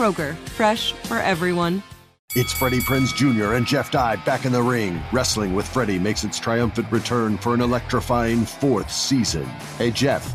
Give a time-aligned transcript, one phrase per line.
[0.00, 1.82] Kroger, fresh for everyone.
[2.34, 3.52] It's Freddie Prinze Jr.
[3.52, 5.02] and Jeff Dye back in the ring.
[5.12, 9.44] Wrestling with Freddie makes its triumphant return for an electrifying fourth season.
[9.76, 10.34] Hey, Jeff.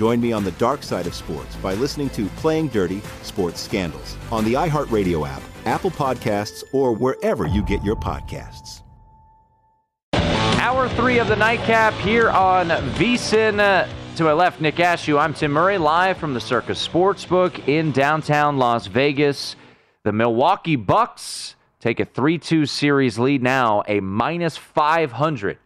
[0.00, 4.16] Join me on the dark side of sports by listening to Playing Dirty Sports Scandals
[4.32, 8.80] on the iHeartRadio app, Apple Podcasts, or wherever you get your podcasts.
[10.14, 13.58] Hour three of the nightcap here on VSIN.
[13.58, 15.20] Uh, to my left, Nick Ashooh.
[15.20, 19.54] I'm Tim Murray, live from the Circa Sportsbook in downtown Las Vegas.
[20.04, 25.58] The Milwaukee Bucks take a 3 2 series lead now, a minus 500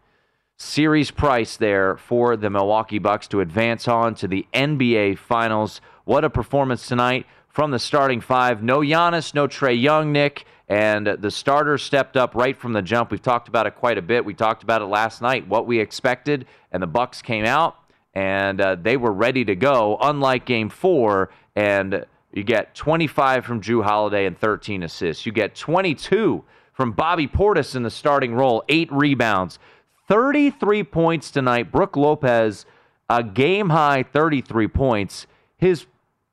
[0.57, 5.81] series price there for the Milwaukee Bucks to advance on to the NBA Finals.
[6.05, 8.63] What a performance tonight from the starting five.
[8.63, 13.11] No Giannis, no Trae Young, Nick, and the starters stepped up right from the jump.
[13.11, 14.25] We've talked about it quite a bit.
[14.25, 17.77] We talked about it last night, what we expected, and the Bucks came out
[18.15, 19.99] and uh, they were ready to go.
[20.01, 25.27] Unlike Game Four, and you get 25 from Jrue Holiday and 13 assists.
[25.27, 29.59] You get 22 from Bobby Portis in the starting role, eight rebounds.
[30.09, 31.71] 33 points tonight.
[31.73, 32.67] Brook Lopez,
[33.09, 35.27] a game high 33 points.
[35.57, 35.87] His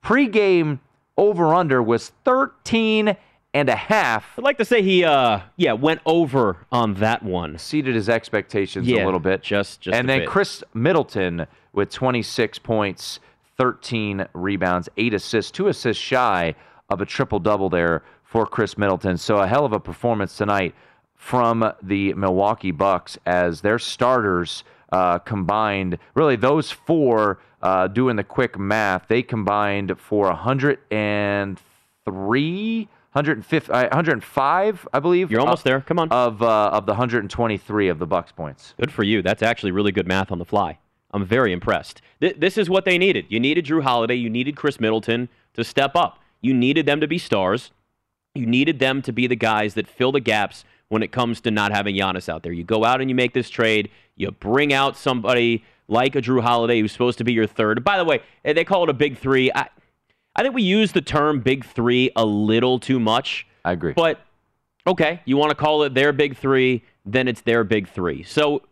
[0.04, 0.80] pregame
[1.18, 3.16] over under was 13
[3.54, 4.34] and a half.
[4.38, 7.56] I'd like to say he, uh, yeah, went over on that one.
[7.56, 9.42] Exceeded his expectations Yeah, a little bit.
[9.44, 10.30] just- just and then bit.
[10.30, 13.20] Khris Middleton with 26 points,
[13.58, 16.56] 13 rebounds, eight assists, two assists shy
[16.90, 19.18] of a triple double there for Khris Middleton.
[19.18, 20.74] So a hell of a performance tonight
[21.22, 26.00] from the Milwaukee Bucks as their starters uh, combined.
[26.16, 32.88] Really, those four, uh, doing the quick math, they combined for 103.
[33.14, 35.30] 105, uh, 105, I believe.
[35.30, 35.82] You're almost of- there.
[35.82, 36.10] Come on.
[36.10, 38.74] Of uh, of the 123 of the Bucks points.
[38.80, 39.22] Good for you.
[39.22, 40.80] That's actually really good math on the fly.
[41.12, 42.02] I'm very impressed.
[42.20, 43.28] Th- this is what they needed.
[43.30, 44.16] You needed Jrue Holiday.
[44.16, 46.18] You needed Khris Middleton to step up.
[46.42, 47.70] You needed them to be stars.
[48.34, 51.52] You needed them to be the guys that fill the gaps when it comes to
[51.52, 52.52] not having Giannis out there.
[52.52, 53.90] You go out and you make this trade.
[54.18, 57.82] You bring out somebody like a Jrue Holiday who's supposed to be your third.
[57.82, 59.50] By the way, eh, they call it a big three.
[59.56, 59.70] I,
[60.36, 63.48] I think we use the term big three a little too much.
[63.64, 63.94] I agree.
[63.94, 64.20] But
[64.86, 68.24] okay, you want to call it their big three, then it's their big three.
[68.24, 68.64] So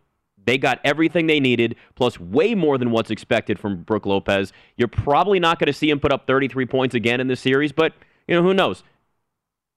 [0.43, 4.51] they got everything they needed, plus way more than what's expected from Brook Lopez.
[4.75, 7.71] You're probably not going to see him put up 33 points again in this series,
[7.71, 7.93] but
[8.27, 8.83] you know who knows?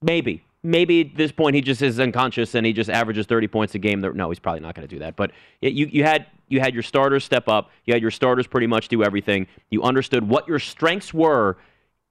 [0.03, 0.43] Maybe.
[0.65, 3.79] Maybe at this point he just is unconscious and he just averages 30 points a
[3.79, 4.01] game.
[4.01, 5.17] No, he's probably not going to do that.
[5.17, 7.71] But you, you had you had your starters step up.
[7.85, 9.47] You had your starters pretty much do everything.
[9.71, 11.57] You understood what your strengths were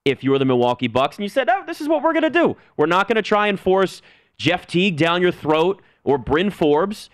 [0.03, 2.23] if you were the Milwaukee Bucks, and you said, "Oh, this is what we're going
[2.23, 2.57] to do.
[2.75, 4.01] We're not going to try and force
[4.37, 7.09] Jeff Teague down your throat or Bryn Forbes.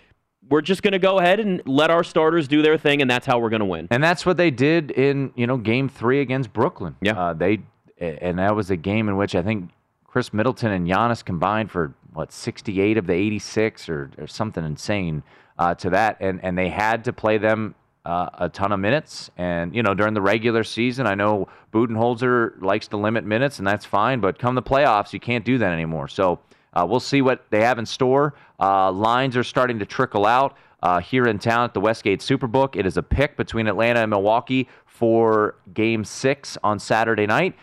[0.48, 3.26] We're just going to go ahead and let our starters do their thing, and that's
[3.26, 6.20] how we're going to win." And that's what they did in you know Game Three
[6.20, 6.96] against Brooklyn.
[7.02, 7.20] Yeah.
[7.20, 7.60] uh, they
[8.00, 9.70] and that was a game in which I think
[10.08, 15.22] Khris Middleton and Giannis combined for what 68 of the 86 or, or something insane
[15.58, 17.74] uh, to that, and and they had to play them
[18.08, 19.30] uh, a ton of minutes.
[19.36, 23.66] And, you know, during the regular season, I know Budenholzer likes to limit minutes, and
[23.66, 24.20] that's fine.
[24.20, 26.08] But come the playoffs, you can't do that anymore.
[26.08, 26.40] So
[26.72, 28.34] uh, we'll see what they have in store.
[28.58, 32.76] Uh, lines are starting to trickle out uh, here in town at the Westgate Superbook.
[32.76, 37.54] It is a pick between Atlanta and Milwaukee for game six on Saturday night.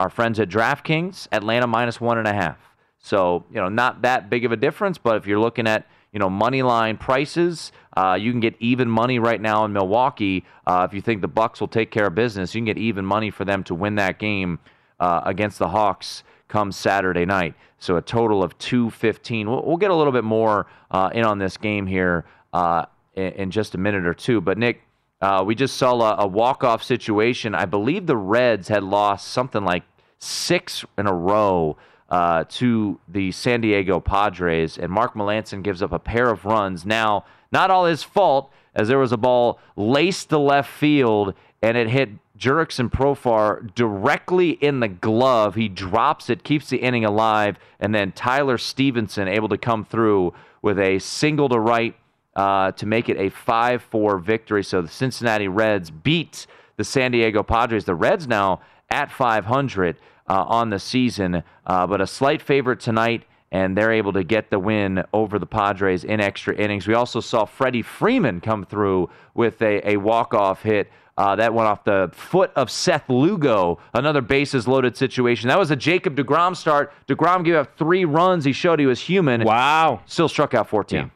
[0.00, 2.58] Our friends at DraftKings, Atlanta minus one and a half.
[2.98, 6.20] So, you know, not that big of a difference, but if you're looking at you
[6.20, 7.72] know, money line prices.
[7.96, 10.44] Uh, you can get even money right now in Milwaukee.
[10.64, 13.04] Uh, if you think the Bucks will take care of business, you can get even
[13.04, 14.60] money for them to win that game
[15.00, 17.54] uh, against the Hawks come Saturday night.
[17.78, 19.50] So a total of 215.
[19.50, 23.32] We'll, we'll get a little bit more uh, in on this game here uh, in,
[23.32, 24.40] in, just a minute or two.
[24.40, 24.82] But Nick,
[25.24, 27.54] uh, we just saw a, a walk-off situation.
[27.54, 29.84] I believe the Reds had lost something like
[30.18, 31.78] six in a row
[32.10, 36.84] uh, to the San Diego Padres, and Mark Melancon gives up a pair of runs.
[36.84, 41.32] Now, not all his fault, as there was a ball laced the left field
[41.62, 45.54] and it hit Jurickson Profar directly in the glove.
[45.54, 50.34] He drops it, keeps the inning alive, and then Tyler Stephenson able to come through
[50.60, 51.94] with a single to right
[52.36, 54.64] uh, to make it a 5 4 victory.
[54.64, 56.46] So the Cincinnati Reds beat
[56.76, 57.84] the San Diego Padres.
[57.84, 58.60] The Reds now
[58.90, 59.96] at 500
[60.28, 64.50] uh, on the season, uh, but a slight favorite tonight, and they're able to get
[64.50, 66.86] the win over the Padres in extra innings.
[66.88, 70.90] We also saw Freddie Freeman come through with a, a walk-off hit.
[71.16, 75.48] Uh, that went off the foot of Seth Lugo, another bases loaded situation.
[75.48, 76.92] That was a Jacob DeGrom start.
[77.06, 78.44] DeGrom gave up three runs.
[78.44, 79.44] He showed he was human.
[79.44, 80.00] Wow.
[80.06, 80.98] Still struck out 14.
[80.98, 81.08] Yeah.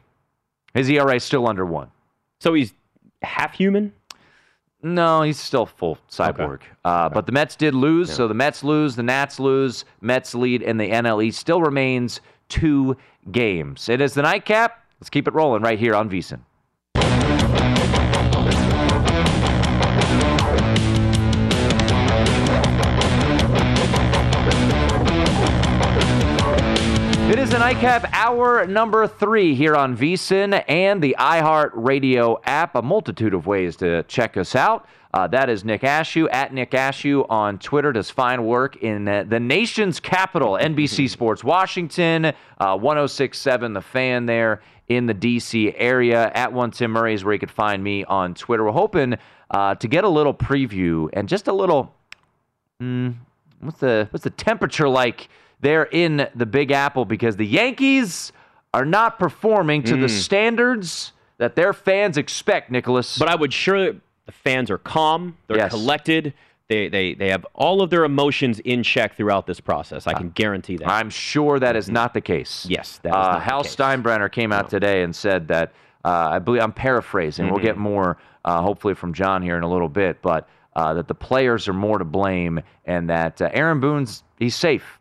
[0.73, 1.89] His ERA is still under one.
[2.39, 2.73] So he's
[3.21, 3.93] half human?
[4.81, 6.55] No, he's still full cyborg.
[6.55, 6.65] Okay.
[6.85, 7.13] Uh, okay.
[7.13, 8.15] But the Mets did lose, yeah.
[8.15, 12.95] so the Mets lose, the Nats lose, Mets lead, and the NL still remains two
[13.31, 13.89] games.
[13.89, 14.85] It is the nightcap.
[14.99, 16.39] Let's keep it rolling right here on VSIN.
[27.49, 32.75] Is the Nightcap Hour number three here on VSIN and the iHeart Radio app.
[32.75, 34.87] A multitude of ways to check us out.
[35.15, 37.91] Uh, that is Nick Ashooh at Nick Ashooh on Twitter.
[37.91, 42.25] Does fine work in uh, the nation's capital, NBC Sports Washington,
[42.59, 45.73] uh, 1067 The Fan there in the D.C.
[45.75, 46.31] area.
[46.35, 48.63] At one Tim Murray is where you could find me on Twitter.
[48.63, 49.17] We're hoping
[49.49, 51.95] uh, to get a little preview and just a little.
[52.79, 53.15] Mm,
[53.59, 55.29] what's the what's the temperature like?
[55.59, 58.31] There in the Big Apple because the Yankees
[58.73, 60.01] are not performing to mm.
[60.01, 63.17] the standards that their fans expect, Nicholas.
[63.17, 65.71] But I would sure the fans are calm, they're yes.
[65.71, 66.33] collected.
[66.67, 70.05] They, they, they have all of their emotions in check throughout this process.
[70.05, 70.87] I can guarantee that.
[70.87, 71.95] I'm sure that is mm-hmm.
[71.95, 72.67] not the case.
[72.69, 74.69] Yes, that is uh, Hal Steinbrenner came out no.
[74.69, 75.73] today and said that
[76.05, 77.45] uh, I believe I'm paraphrasing.
[77.45, 77.55] Mm-hmm.
[77.55, 81.07] We'll get more, uh, hopefully, from John here in a little bit, but uh, that
[81.07, 84.98] the players are more to blame and that uh, Aaron Boone's he's safe.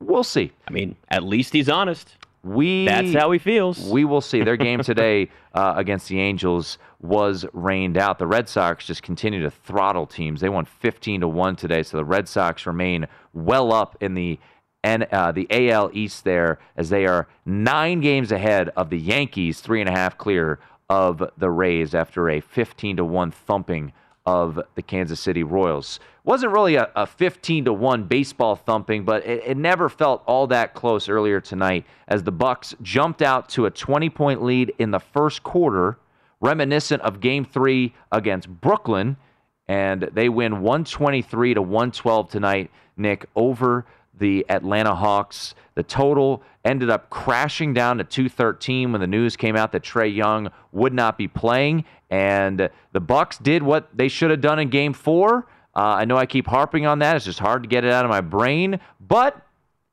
[0.00, 0.52] We'll see.
[0.68, 2.16] I mean, at least he's honest.
[2.42, 3.90] We that's how he feels.
[3.90, 4.44] We will see.
[4.44, 8.18] Their game today uh, against the Angels was rained out.
[8.18, 10.40] The Red Sox just continue to throttle teams.
[10.40, 14.38] They won 15 to one today, so the Red Sox remain well up in the
[14.84, 19.60] and uh, the AL East there as they are nine games ahead of the Yankees,
[19.60, 23.92] three and a half clear of the Rays after a 15 to one thumping
[24.24, 25.98] of the Kansas City Royals.
[26.26, 30.48] Wasn't really a, a 15 to 1 baseball thumping, but it, it, never felt all
[30.48, 34.90] that close earlier tonight as the Bucks jumped out to a 20 point lead in
[34.90, 35.98] the first quarter,
[36.40, 39.16] reminiscent of game 3 against Brooklyn,
[39.68, 45.54] and they win 123 to 112 tonight, Nick, over the Atlanta Hawks.
[45.76, 50.12] The total ended up crashing down to 213 when the news came out that Trae
[50.12, 54.70] Young would not be playing and the Bucks did what they should have done in
[54.70, 55.46] game 4.
[55.76, 57.16] Uh, I know I keep harping on that.
[57.16, 59.46] It's just hard to get it out of my brain, but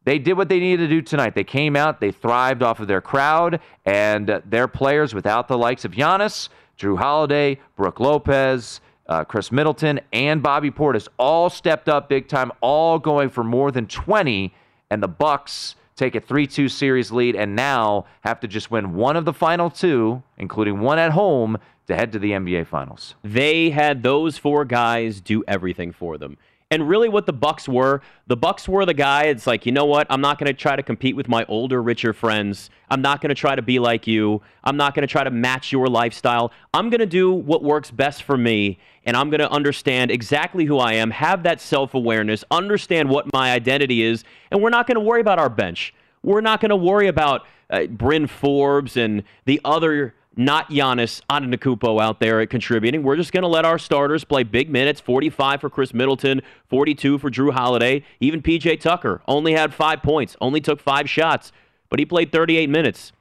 [0.05, 1.35] they did what they needed to do tonight.
[1.35, 5.83] They came out, they thrived off of their crowd and their players without the likes
[5.83, 6.47] of Giannis,
[6.79, 12.53] Jrue Holiday, Brook Lopez, uh, Khris Middleton, and Bobby Portis all stepped up big time,
[12.61, 14.53] all going for more than 20.
[14.89, 19.17] And the Bucks take a 3-2 series lead and now have to just win one
[19.17, 23.15] of the final two, including one at home, to head to the NBA Finals.
[23.23, 26.37] They had those four guys do everything for them.
[26.71, 29.85] And really what the Bucks were, the Bucks were the guy it's like, you know
[29.85, 30.07] what?
[30.09, 32.71] I'm not going to try to compete with my older, richer friends.
[32.89, 34.41] I'm not going to try to be like you.
[34.63, 36.51] I'm not going to try to match your lifestyle.
[36.73, 40.65] I'm going to do what works best for me and I'm going to understand exactly
[40.65, 44.95] who I am, have that self-awareness, understand what my identity is, and we're not going
[44.95, 45.93] to worry about our bench.
[46.23, 52.01] We're not going to worry about uh, Bryn Forbes and the other not Giannis Antetokounmpo
[52.01, 53.03] out there contributing.
[53.03, 54.99] We're just going to let our starters play big minutes.
[54.99, 58.03] 45 for Khris Middleton, 42 for Jrue Holiday.
[58.19, 61.51] Even PJ Tucker only had five points, only took five shots,
[61.89, 63.11] but he played 38 minutes.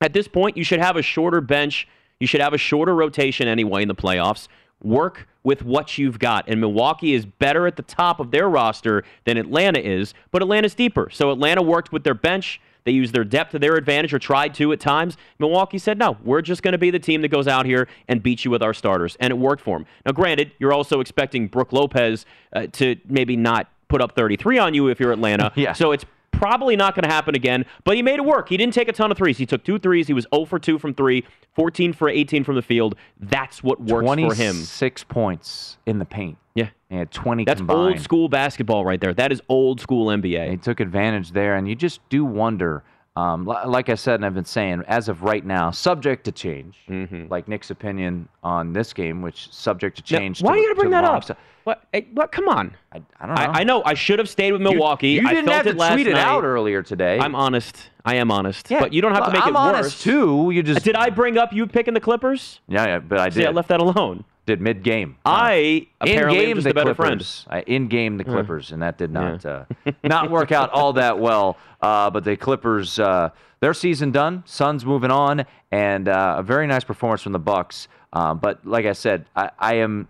[0.00, 1.88] At this point, you should have a shorter bench.
[2.20, 4.48] You should have a shorter rotation anyway in the playoffs.
[4.82, 6.48] Work with what you've got.
[6.48, 10.74] And Milwaukee is better at the top of their roster than Atlanta is, but Atlanta's
[10.74, 11.08] deeper.
[11.10, 12.60] So Atlanta worked with their bench.
[12.84, 15.16] They used their depth to their advantage or tried to at times.
[15.38, 18.22] Milwaukee said, no, we're just going to be the team that goes out here and
[18.22, 19.16] beat you with our starters.
[19.20, 19.86] And it worked for them.
[20.04, 24.74] Now, granted, you're also expecting Brook Lopez uh, to maybe not put up 33 on
[24.74, 25.52] you if you're Atlanta.
[25.56, 25.72] yeah.
[25.72, 28.48] So it's probably not going to happen again, but he made it work.
[28.48, 29.38] He didn't take a ton of threes.
[29.38, 30.08] He took two threes.
[30.08, 31.24] He was 0 for 2 from 3,
[31.54, 32.96] 14 for 18 from the field.
[33.20, 34.54] That's what works for him.
[34.56, 36.38] Six points in the paint.
[36.54, 36.70] Yeah.
[36.90, 37.94] He had 20 That's combined.
[37.94, 39.14] old school basketball right there.
[39.14, 40.50] That is old school NBA.
[40.50, 42.82] He took advantage there, and you just do wonder.
[43.14, 46.32] Um, li- like I said, and I've been saying, as of right now, subject to
[46.32, 46.78] change.
[46.88, 47.26] Mm-hmm.
[47.28, 50.42] Like Nick's opinion on this game, which subject to Now, change.
[50.42, 51.38] why to are you going to bring that up?
[51.64, 51.84] What?
[51.92, 52.32] Hey, what?
[52.32, 52.74] Come on.
[52.92, 53.42] I, I don't know.
[53.42, 53.82] I, I know.
[53.84, 55.10] I should have stayed with Milwaukee.
[55.10, 56.24] You, I didn't felt have it to last tweet it night.
[56.24, 57.18] out earlier today.
[57.20, 57.90] I'm honest.
[58.04, 58.68] I am honest.
[58.70, 60.02] Yeah, But you don't have to look, make I'm it honest worse.
[60.02, 60.50] too.
[60.52, 62.60] You just Did I bring up you picking the Clippers?
[62.66, 63.34] Yeah, yeah, but I did.
[63.34, 63.46] See.
[63.46, 64.24] I left that alone.
[64.46, 65.16] Did mid game.
[65.24, 67.20] I apparently in game am the a better friend.
[67.20, 67.46] Clippers.
[67.48, 69.64] I in game the Clippers, and that did not uh,
[70.02, 71.56] not work out all that well.
[71.80, 73.30] Uh, but the Clippers, uh,
[73.60, 74.42] their season done.
[74.46, 77.88] Suns moving on, and uh, a very nice performance from the Bucks.
[78.12, 80.08] Um, but like I said, I, I am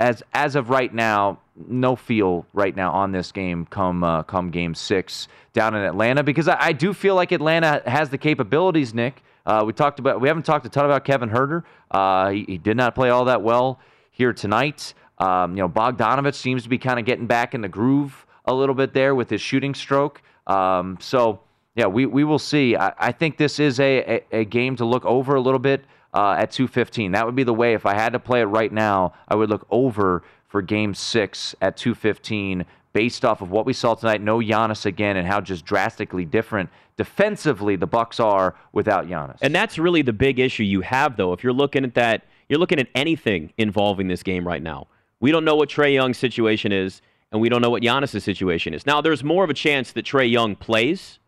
[0.00, 3.66] as as of right now, no feel right now on this game.
[3.66, 7.82] Come uh, come game six down in Atlanta because I, I do feel like Atlanta
[7.86, 8.92] has the capabilities.
[8.92, 11.64] Nick, uh, we talked about we haven't talked a ton about Kevin Huerter.
[11.90, 13.78] Uh, he, he did not play all that well
[14.10, 14.94] here tonight.
[15.18, 18.54] Um, you know, Bogdanovic seems to be kind of getting back in the groove a
[18.54, 20.22] little bit there with his shooting stroke.
[20.46, 21.40] Um, so
[21.76, 22.76] yeah, we, we will see.
[22.76, 25.84] I, I think this is a, a, a game to look over a little bit
[26.12, 27.12] uh, at 215.
[27.12, 27.74] That would be the way.
[27.74, 31.54] If I had to play it right now, I would look over for game six
[31.60, 34.20] at 215 based off of what we saw tonight.
[34.20, 39.38] No Giannis again and how just drastically different defensively the Bucks are without Giannis.
[39.42, 41.32] And that's really the big issue you have, though.
[41.32, 44.86] If you're looking at that, you're looking at anything involving this game right now.
[45.20, 47.00] We don't know what Trae Young's situation is,
[47.32, 48.86] and we don't know what Giannis' situation is.
[48.86, 51.18] Now, there's more of a chance that Trae Young plays.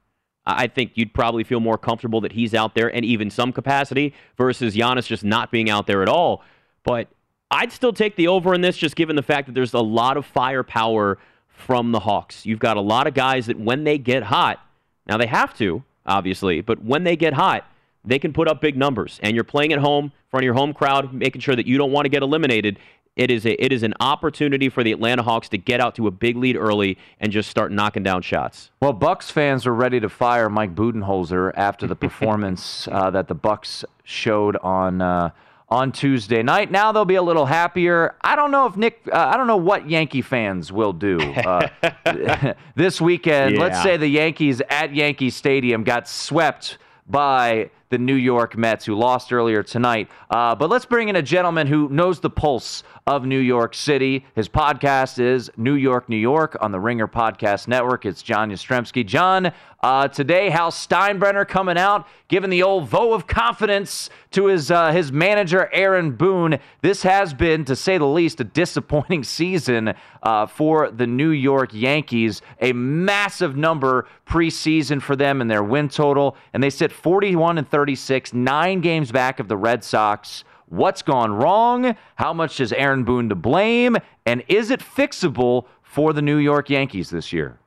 [0.45, 4.15] I think you'd probably feel more comfortable that he's out there and even some capacity
[4.37, 6.45] versus Giannis just not being out there at all.
[6.85, 7.09] But
[7.51, 10.17] I'd still take the over in this, just given the fact that there's a lot
[10.17, 11.19] of firepower
[11.49, 12.47] from the Hawks.
[12.47, 14.61] You've got a lot of guys that when they get hot,
[15.07, 17.65] now they have to, obviously, but when they get hot,
[18.05, 19.19] they can put up big numbers.
[19.23, 21.77] And you're playing at home in front of your home crowd, making sure that you
[21.77, 22.79] don't want to get eliminated.
[23.17, 26.07] It is a it is an opportunity for the Atlanta Hawks to get out to
[26.07, 28.71] a big lead early and just start knocking down shots.
[28.81, 33.35] Well, Bucks fans were ready to fire Mike Budenholzer after the performance uh, that the
[33.35, 35.31] Bucks showed on uh,
[35.69, 36.71] on Tuesday night.
[36.71, 38.15] Now they'll be a little happier.
[38.21, 39.01] I don't know if Nick.
[39.11, 41.69] Uh, I don't know what Yankee fans will do uh,
[42.75, 43.59] this weekend.
[43.59, 48.95] Let's say the Yankees at Yankee Stadium got swept by the New York Mets, who
[48.97, 50.09] lost earlier tonight.
[50.31, 54.27] Uh, but let's bring in a gentleman who knows the pulse of New York City.
[54.35, 58.05] His podcast is New York, New York on the Ringer Podcast Network.
[58.05, 59.07] It's John Jastremski.
[59.07, 64.71] John, uh, today, Hal Steinbrenner coming out, giving the old vote of confidence to his
[64.71, 66.59] uh, his manager Aaron Boone.
[66.81, 71.71] This has been, to say the least, a disappointing season uh, for the New York
[71.73, 72.41] Yankees.
[72.61, 77.69] A massive number preseason for them in their win total, and they sit 41 and
[77.69, 80.43] 36, nine games back of the Red Sox.
[80.69, 81.97] What's gone wrong?
[82.17, 83.97] How much is Aaron Boone to blame?
[84.25, 87.61] And is it fixable for the New York Yankees this year?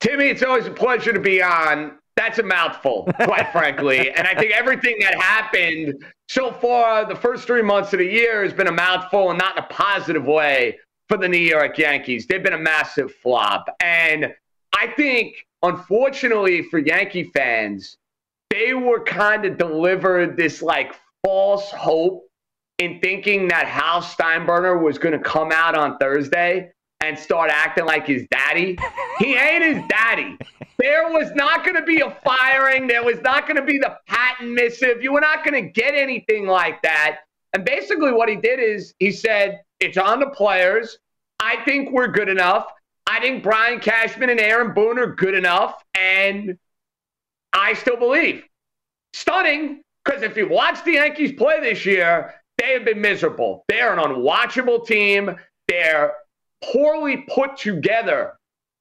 [0.00, 1.98] Timmy, it's always a pleasure to be on.
[2.16, 4.10] That's a mouthful, quite frankly.
[4.10, 8.42] And I think everything that happened so far, the first three months of the year,
[8.42, 10.78] has been a mouthful and not in a positive way
[11.08, 12.26] for the New York Yankees.
[12.26, 13.68] They've been a massive flop.
[13.80, 14.34] And
[14.74, 17.96] I think, unfortunately for Yankee fans,
[18.50, 22.26] they were kind of delivered this like false hope
[22.78, 27.86] in thinking that Hal Steinbrenner was going to come out on Thursday and start acting
[27.86, 28.78] like his daddy.
[29.18, 30.36] He ain't his daddy.
[30.78, 32.86] There was not going to be a firing.
[32.86, 35.02] There was not going to be the patent missive.
[35.02, 37.20] You were not going to get anything like that.
[37.54, 40.98] And basically, what he did is he said, It's on the players.
[41.40, 42.66] I think we're good enough.
[43.06, 45.82] I think Brian Cashman and Aaron Boone are good enough.
[45.94, 46.58] And
[47.52, 48.44] I still believe.
[49.14, 53.64] Stunning, because if you watch the Yankees play this year, they have been miserable.
[53.68, 55.34] They're an unwatchable team.
[55.68, 56.14] They're
[56.62, 58.34] poorly put together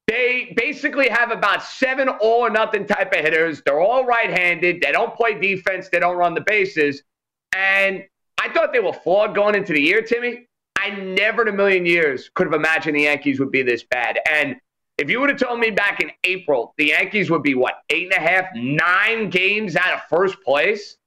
[0.08, 3.62] They basically have about seven all or nothing type of hitters.
[3.66, 4.82] They're all right handed.
[4.82, 5.90] They don't play defense.
[5.90, 7.04] They don't run the bases.
[7.56, 8.04] And
[8.38, 10.48] I thought they were flawed going into the year, Timmy.
[10.78, 14.20] I never in a million years could have imagined the Yankees would be this bad.
[14.32, 14.56] And
[14.98, 18.14] if you would have told me back in April the Yankees would be what, eight
[18.14, 20.98] and a half, nine games out of first place,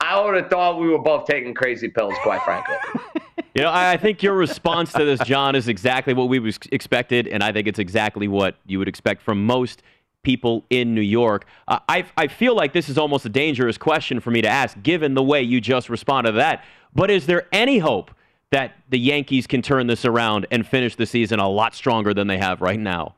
[0.00, 2.76] I would have thought we were both taking crazy pills, quite frankly.
[3.54, 7.28] You know, I think your response to this, John, is exactly what we was expected,
[7.28, 9.82] and I think it's exactly what you would expect from most
[10.22, 11.46] people in New York.
[11.68, 14.80] Uh, I, I feel like this is almost a dangerous question for me to ask,
[14.82, 16.64] given the way you just responded to that.
[16.94, 18.10] But is there any hope
[18.52, 22.28] that the Yankees can turn this around and finish the season a lot stronger than
[22.28, 23.14] they have right now?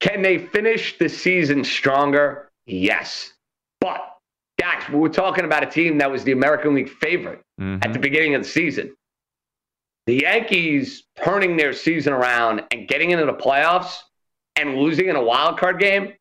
[0.00, 2.48] Can they finish the season stronger?
[2.66, 3.34] Yes.
[4.60, 7.82] Dax, we were talking about a team that was the American League favorite mm-hmm.
[7.82, 8.94] at the beginning of the season.
[10.06, 14.00] The Yankees turning their season around and getting into the playoffs
[14.56, 16.12] and losing in a wild card game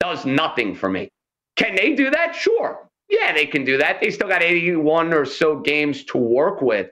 [0.00, 1.08] does nothing for me.
[1.54, 2.34] Can they do that?
[2.34, 2.88] Sure.
[3.08, 4.00] Yeah, they can do that.
[4.00, 6.90] They still got 81 or so games to work with.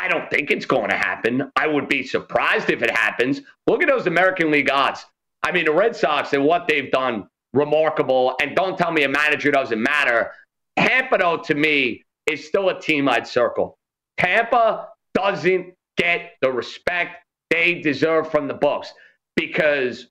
[0.00, 1.52] I don't think it's going to happen.
[1.56, 3.42] I would be surprised if it happens.
[3.66, 5.04] Look at those American League odds.
[5.42, 8.34] I mean, the Red Sox and what they've done remarkable.
[8.40, 10.32] And don't tell me a manager doesn't matter.
[10.78, 13.78] Tampa, though, to me, is still a team I'd circle.
[14.18, 18.92] Tampa doesn't get the respect they deserve from the books
[19.36, 20.08] because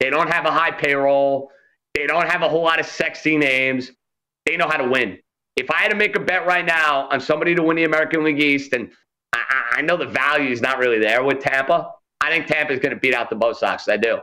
[0.00, 1.50] they don't have a high payroll.
[1.94, 3.90] They don't have a whole lot of sexy names.
[4.46, 5.18] They know how to win.
[5.56, 8.24] If I had to make a bet right now on somebody to win the American
[8.24, 8.90] League East, and
[9.32, 12.80] I, I know the value is not really there with Tampa, I think Tampa is
[12.80, 13.88] going to beat out the Bo Sox.
[13.88, 14.18] I do.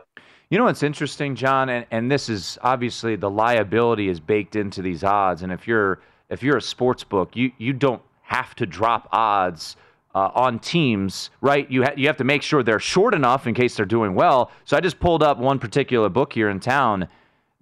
[0.52, 4.82] You know what's interesting, John, and, and this is obviously the liability is baked into
[4.82, 5.40] these odds.
[5.40, 9.76] And if you're if you're a sports book, you you don't have to drop odds
[10.14, 11.70] uh, on teams, right?
[11.70, 14.50] You ha- you have to make sure they're short enough in case they're doing well.
[14.66, 17.08] So I just pulled up one particular book here in town.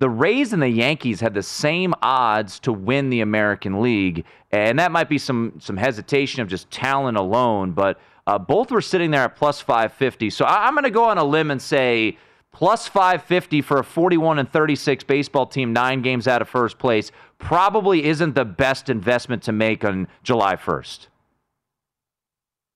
[0.00, 4.76] The Rays and the Yankees had the same odds to win the American League, and
[4.80, 9.12] that might be some some hesitation of just talent alone, but uh, both were sitting
[9.12, 10.30] there at plus 550.
[10.30, 12.18] So I- I'm going to go on a limb and say
[12.52, 17.10] plus 550 for a 41 and 36 baseball team, nine games out of first place,
[17.38, 21.06] probably isn't the best investment to make on July 1st.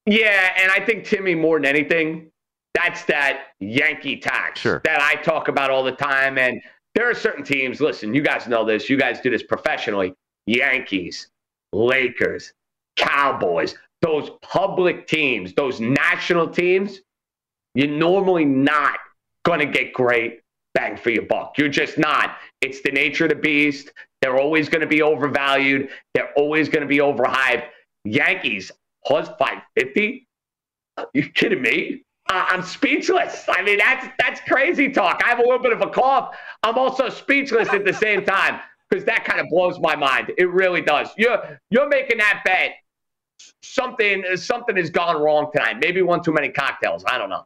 [0.07, 2.31] Yeah, and I think Timmy more than anything,
[2.75, 4.83] that's that Yankee tax sure.
[4.85, 6.39] that I talk about all the time.
[6.39, 6.61] And
[6.95, 7.81] there are certain teams.
[7.81, 8.91] Listen, you guys know this.
[8.91, 10.15] You guys do this professionally.
[10.47, 11.29] Yankees,
[11.73, 12.53] Lakers,
[12.97, 17.01] Cowboys, those public teams, those national teams.
[17.75, 18.99] You're normally not
[19.45, 20.41] going to get great
[20.75, 21.57] bang for your buck.
[21.57, 22.37] You're just not.
[22.61, 23.91] It's the nature of the beast.
[24.21, 25.89] They're always going to be overvalued.
[26.15, 27.67] They're always going to be overhyped.
[28.05, 28.71] Yankees
[29.07, 30.27] plus 550?
[30.97, 32.03] Are you kidding me?
[32.29, 33.45] Uh, I'm speechless.
[33.49, 35.21] I mean, that's that's crazy talk.
[35.25, 36.35] I have a little bit of a cough.
[36.63, 40.33] I'm also speechless at the same time because that kind of blows my mind.
[40.39, 41.09] It really does.
[41.19, 42.77] You're you're making that bet.
[43.63, 45.79] Something something has gone wrong tonight.
[45.81, 47.05] Maybe one too many cocktails.
[47.07, 47.45] I don't know.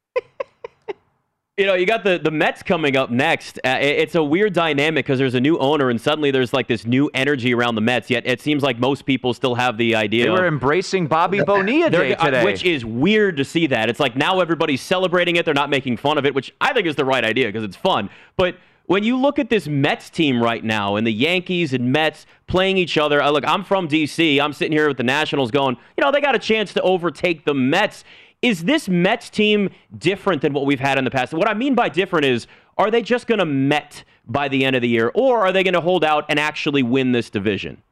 [1.58, 3.58] You know, you got the, the Mets coming up next.
[3.64, 6.86] Uh, it's a weird dynamic because there's a new owner, and suddenly there's like this
[6.86, 8.08] new energy around the Mets.
[8.08, 10.22] Yet it seems like most people still have the idea.
[10.22, 13.66] They were of, embracing Bobby Bonilla Day uh, today, which is weird to see.
[13.66, 15.44] That it's like now everybody's celebrating it.
[15.44, 17.76] They're not making fun of it, which I think is the right idea because it's
[17.76, 18.08] fun.
[18.36, 22.24] But when you look at this Mets team right now, and the Yankees and Mets
[22.46, 24.40] playing each other, uh, look, I'm from DC.
[24.40, 27.44] I'm sitting here with the Nationals, going, you know, they got a chance to overtake
[27.44, 28.04] the Mets
[28.42, 31.32] is this Mets team different than what we've had in the past?
[31.32, 32.46] What I mean by different is,
[32.76, 35.64] are they just going to Met by the end of the year, or are they
[35.64, 37.82] going to hold out and actually win this division?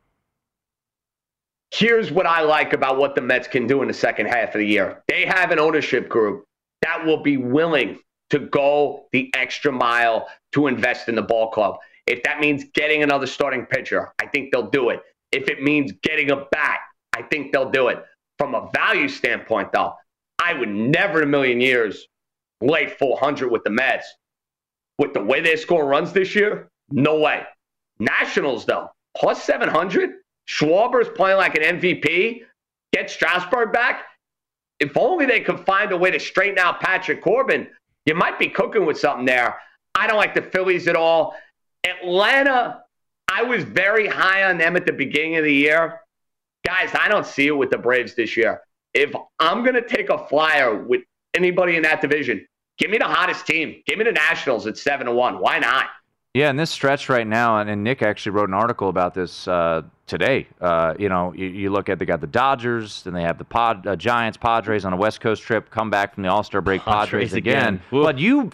[1.73, 4.61] Here's what I like about what the Mets can do in the second half of
[4.61, 5.03] the year.
[5.09, 6.45] They have an ownership group
[6.83, 7.99] that will be willing
[8.31, 11.77] to go the extra mile to invest in the ball club.
[12.07, 15.01] If that means getting another starting pitcher, I think they'll do it.
[15.33, 16.81] If it means getting a bat,
[17.15, 18.05] I think they'll do it.
[18.39, 19.95] From a value standpoint, though,
[20.47, 22.07] I would never in a million years
[22.61, 24.07] lay 400 with the Mets.
[24.97, 27.43] With the way they score runs this year, no way.
[27.99, 30.11] Nationals, though, plus 700.
[30.47, 32.43] Schwarber's playing like an MVP.
[32.93, 34.05] Get Strasburg back.
[34.79, 37.67] If only they could find a way to straighten out Patrick Corbin,
[38.05, 39.57] you might be cooking with something there.
[39.97, 41.35] I don't like the Phillies at all.
[41.83, 42.85] Atlanta,
[43.27, 46.03] I was very high on them at the beginning of the year.
[46.65, 48.63] Guys, I don't see it with the Braves this year
[48.97, 51.03] if I'm going to take a flyer with
[51.35, 52.47] anybody in that division,
[52.79, 53.83] give me the hottest team.
[53.87, 55.39] Give me the Nationals at seven to one.
[55.39, 55.87] Why not?
[56.33, 59.49] Yeah, in this stretch right now, and, and Nick actually wrote an article about this
[59.49, 60.47] uh, today.
[60.61, 63.45] Uh, you know, you, you, look at they got the Dodgers, then they have the
[63.45, 66.61] Pod, uh, Giants, Padres on a West Coast trip, come back from the All Star
[66.61, 67.57] break, Padres, Padres again.
[67.57, 67.83] again.
[67.91, 68.51] But you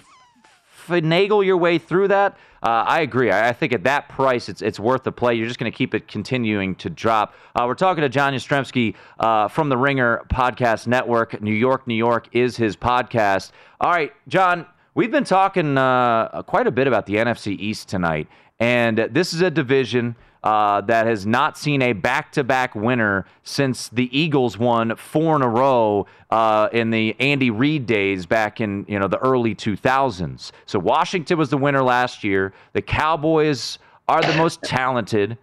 [0.86, 2.36] finagle your way through that.
[2.62, 3.30] Uh, I agree.
[3.30, 5.34] I, I, think at that price, it's it's worth the play.
[5.34, 7.34] You're just going to keep it continuing to drop.
[7.56, 11.42] Uh, we're talking to John Jastremski uh, from the Ringer Podcast Network.
[11.42, 13.50] New York, New York is his podcast.
[13.80, 14.66] All right, John.
[14.94, 18.28] We've been talking uh, quite a bit about the NFC East tonight,
[18.60, 24.16] and this is a division uh, that has not seen a back-to-back winner since the
[24.16, 28.98] Eagles won four in a row uh, in the Andy Reid days back in you
[28.98, 30.50] know the early 2000s.
[30.66, 32.52] So Washington was the winner last year.
[32.72, 33.78] The Cowboys
[34.08, 35.38] are the most talented,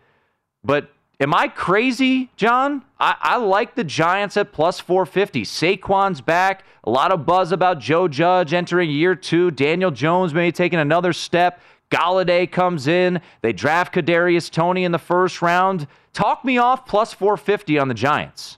[0.64, 0.90] but
[1.22, 2.82] Am I crazy, John?
[2.98, 5.44] I, I, like the Giants at plus 450.
[5.44, 6.64] Saquon's back.
[6.86, 9.52] A lot of buzz about Joe Judge entering year two.
[9.52, 11.60] Daniel Jones maybe taking another step.
[11.92, 13.22] Golladay comes in.
[13.42, 15.88] They draft Kadarius Toney in the first round.
[16.14, 18.58] Talk me off plus 450 on the Giants.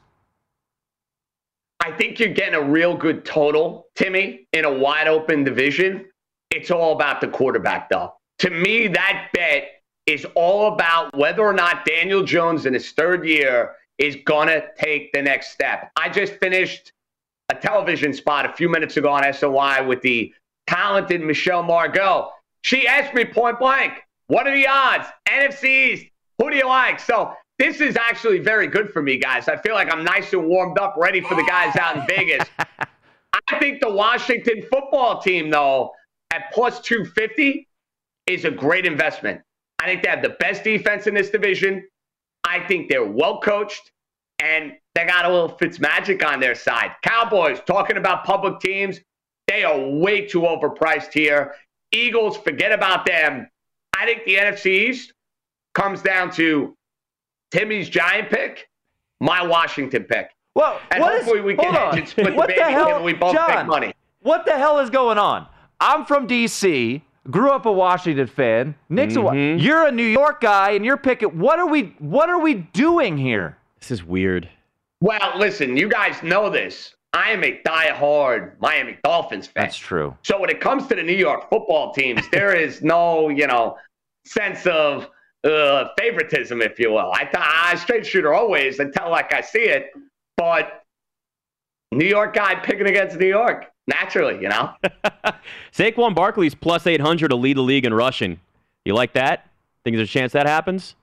[1.80, 6.06] I think you're getting a real good total, Timmy, in a wide open division.
[6.52, 8.14] It's all about the quarterback, though.
[8.40, 13.26] To me, that bet is all about whether or not Daniel Jones in his third
[13.26, 15.92] year is going to take the next step.
[15.96, 16.92] I just finished
[17.50, 20.34] a television spot a few minutes ago on SNY with the
[20.68, 22.30] talented Michelle Margaux.
[22.62, 23.94] She asked me point blank,
[24.28, 25.08] what are the odds?
[25.28, 26.06] NFC East,
[26.38, 27.00] who do you like?
[27.00, 29.48] So this is actually very good for me, guys.
[29.48, 32.48] I feel like I'm nice and warmed up, ready for the guys out in Vegas.
[33.50, 35.92] I think the Washington football team, though,
[36.32, 37.68] at plus 250
[38.28, 39.42] is a great investment.
[39.80, 41.86] I think they have the best defense in this division.
[42.44, 43.92] I think they're well coached
[44.40, 46.92] and they got a little Fitz magic on their side.
[47.04, 49.00] Cowboys, talking about public teams,
[49.48, 51.56] they are way too overpriced here.
[51.92, 53.48] Eagles, forget about them.
[53.96, 55.14] I think the NFC East
[55.74, 56.76] comes down to
[57.52, 58.70] Timmy's Giant pick,
[59.20, 60.32] my Washington pick.
[60.56, 63.14] Well, and hopefully is, we can hedge split what the baby the hell, and we
[63.14, 63.94] both John, make money.
[64.22, 65.48] What the hell is going on?
[65.80, 67.04] I'm from D.C.
[67.30, 68.76] Grew up a Washington fan.
[68.90, 69.60] Nick's mm-hmm.
[69.60, 71.40] a, you're a New York guy, and you're picking.
[71.40, 71.96] What are we?
[72.00, 73.58] What are we doing here?
[73.80, 74.50] This is weird.
[75.00, 76.96] Well, listen, you guys know this.
[77.14, 79.64] I am a die-hard Miami Dolphins fan.
[79.64, 80.16] That's true.
[80.24, 83.78] So when it comes to the New York football teams, there is no, you know,
[84.26, 85.08] sense of
[85.44, 87.12] uh, favoritism, if you will.
[87.14, 89.92] I, I straight shooter always tell like I see it,
[90.38, 90.84] but
[91.92, 94.74] New York guy picking against New York naturally, you know.
[95.74, 98.40] Saquon Barkley's plus 800 to lead the league in rushing.
[98.86, 99.50] You like that?
[99.84, 100.96] Think there's a chance that happens?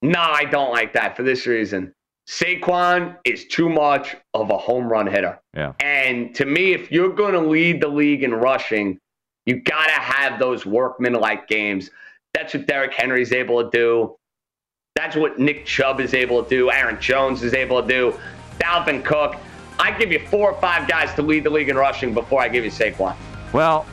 [0.00, 1.94] No, I don't like that for this reason.
[2.28, 5.40] Saquon is too much of a home run hitter.
[5.54, 5.72] Yeah.
[5.80, 8.98] And to me, if you're going to lead the league in rushing,
[9.46, 11.90] you got to have those workman like games.
[12.34, 14.16] That's what Derrick Henry is able to do.
[14.94, 16.70] That's what Nick Chubb is able to do.
[16.70, 18.18] Aaron Jones is able to do.
[18.58, 19.36] Dalvin Cook.
[19.78, 22.48] I give you four or five guys to lead the league in rushing before I
[22.48, 23.16] give you Saquon.
[23.52, 23.86] Well,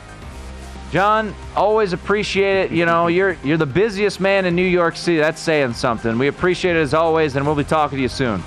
[0.90, 2.72] John, always appreciate it.
[2.72, 5.18] You know, you're you're the busiest man in New York City.
[5.18, 6.18] That's saying something.
[6.18, 8.42] We appreciate it as always, and we'll be talking to you soon.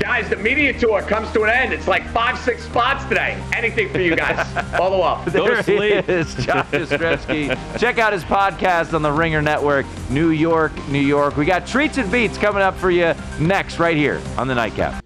[0.00, 1.72] Guys, the media tour comes to an end.
[1.72, 3.42] It's like five, six spots today.
[3.54, 4.46] Anything for you guys.
[4.76, 5.24] Follow up.
[5.26, 7.78] there it is, John Jastremski.
[7.78, 11.36] Check out his podcast on the Ringer Network, New York, New York.
[11.36, 15.05] We got treats and beats coming up for you next, right here on the Nightcap.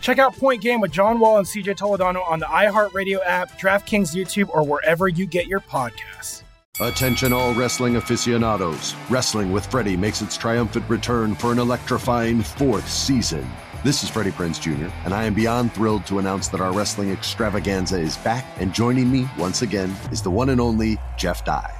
[0.00, 4.14] Check out Point Game with John Wall and CJ Toledano on the iHeartRadio app, DraftKings
[4.14, 6.42] YouTube, or wherever you get your podcasts.
[6.80, 8.94] Attention, all wrestling aficionados.
[9.10, 13.46] Wrestling with Freddie makes its triumphant return for an electrifying fourth season.
[13.84, 17.10] This is Freddie Prinze Jr., and I am beyond thrilled to announce that our wrestling
[17.10, 21.79] extravaganza is back, and joining me once again is the one and only Jeff Dye.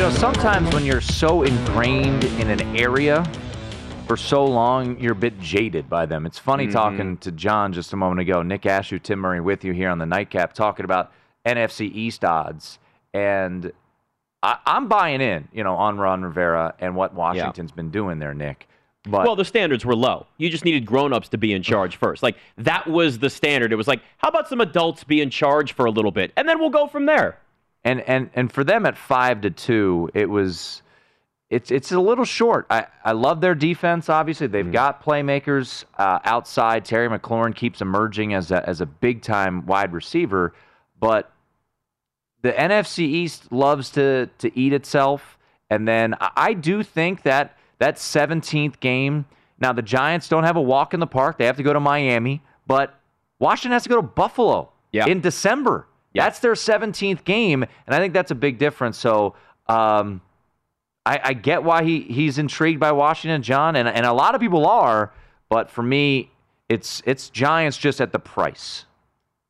[0.00, 3.22] You know, sometimes when you're so ingrained in an area
[4.06, 6.24] for so long, you're a bit jaded by them.
[6.24, 6.72] It's funny Mhm.
[6.72, 8.40] talking to John just a moment ago.
[8.40, 11.12] Nick Ashooh, Tim Murray with you here on the Nightcap talking about
[11.44, 12.78] NFC East odds.
[13.12, 13.72] And
[14.42, 18.32] I, I'm buying in, you know, on Ron Rivera and what Washington's been doing there,
[18.32, 18.68] Nick.
[19.04, 20.28] But well, the standards were low.
[20.38, 22.22] You just needed grown-ups to be in charge first.
[22.22, 23.70] Like that was the standard.
[23.70, 26.48] It was like, how about some adults be in charge for a little bit, and
[26.48, 27.36] then we'll go from there.
[27.84, 30.82] And and and for them at five to two, it was
[31.50, 32.66] it's it's a little short.
[32.70, 34.08] I, I love their defense.
[34.08, 36.84] Obviously, they've got playmakers uh, outside.
[36.84, 40.54] Terry McLaurin keeps emerging as a as a big time wide receiver,
[40.98, 41.32] but
[42.42, 45.38] the NFC East loves to to eat itself.
[45.70, 49.24] And then I, I do think that that 17th game.
[49.58, 51.36] Now the Giants don't have a walk in the park.
[51.38, 52.94] They have to go to Miami, but
[53.40, 55.06] Washington has to go to Buffalo yeah.
[55.06, 55.86] in December.
[56.14, 58.98] That's their 17th game, and I think that's a big difference.
[58.98, 59.34] So
[59.68, 60.20] um,
[61.06, 64.40] I, I get why he, he's intrigued by Washington, John, and, and a lot of
[64.40, 65.12] people are.
[65.48, 66.30] But for me,
[66.68, 68.84] it's it's Giants just at the price.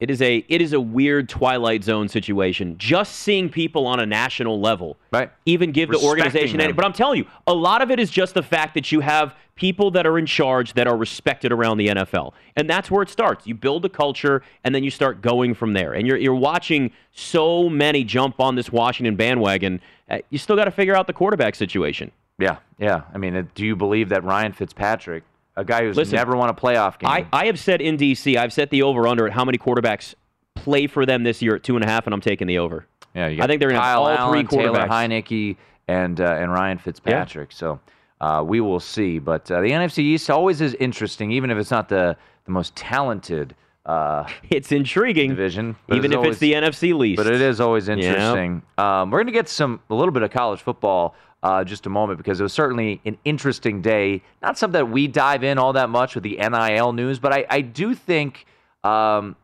[0.01, 2.79] It is a it is a weird twilight zone situation.
[2.79, 5.31] Just seeing people on a national level, right?
[5.45, 6.59] Even give the organization.
[6.59, 9.01] Any, but I'm telling you, a lot of it is just the fact that you
[9.01, 13.03] have people that are in charge that are respected around the NFL, and that's where
[13.03, 13.47] it starts.
[13.47, 15.93] You build a culture, and then you start going from there.
[15.93, 19.83] And you're you're watching so many jump on this Washington bandwagon.
[20.09, 22.11] Uh, you still got to figure out the quarterback situation.
[22.39, 23.03] Yeah, yeah.
[23.13, 25.25] I mean, uh, do you believe that Ryan Fitzpatrick,
[25.57, 28.37] a guy who's Listen, never won a playoff game, I, I have said in DC,
[28.37, 30.15] I've set the over under at how many quarterbacks
[30.55, 32.87] play for them this year at two and a half, and I'm taking the over.
[33.15, 34.89] Yeah, you I think they're going to have Kyle all Allen, three Taylor quarterbacks.
[35.25, 35.57] Heinicke,
[35.89, 37.51] and uh, and Ryan Fitzpatrick.
[37.53, 37.81] So
[38.21, 39.19] uh, we will see.
[39.19, 42.75] But uh, the NFC East always is interesting, even if it's not the the most
[42.77, 43.55] talented.
[43.87, 47.17] Uh, it's intriguing division, even if always- it's the NFC least.
[47.17, 47.95] But it is always Yeah.
[47.97, 48.63] interesting.
[48.79, 51.89] Um, we're going to get some a little bit of college football uh, just a
[51.91, 54.23] moment because it was certainly an interesting day.
[54.43, 57.47] Not something that we dive in all that much with the NIL news, but I,
[57.49, 58.47] I do think
[58.85, 59.37] um,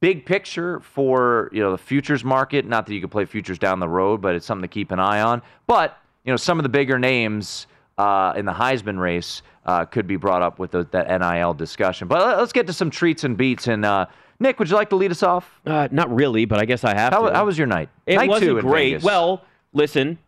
[0.00, 2.66] big picture for you know the futures market.
[2.66, 4.98] Not that you could play futures down the road, but it's something to keep an
[5.00, 5.42] eye on.
[5.66, 7.66] But you know some of the bigger names
[7.98, 12.08] uh, in the Heisman race uh, could be brought up with the, that NIL discussion.
[12.08, 13.68] But let- let's get to some treats and beats.
[13.68, 14.06] And uh,
[14.40, 15.60] Nick, would you like to lead us off?
[15.64, 17.34] Uh, not really, but I guess I have How, to.
[17.34, 17.88] how was your night?
[18.04, 19.02] It night wasn't great.
[19.02, 20.18] Well, listen,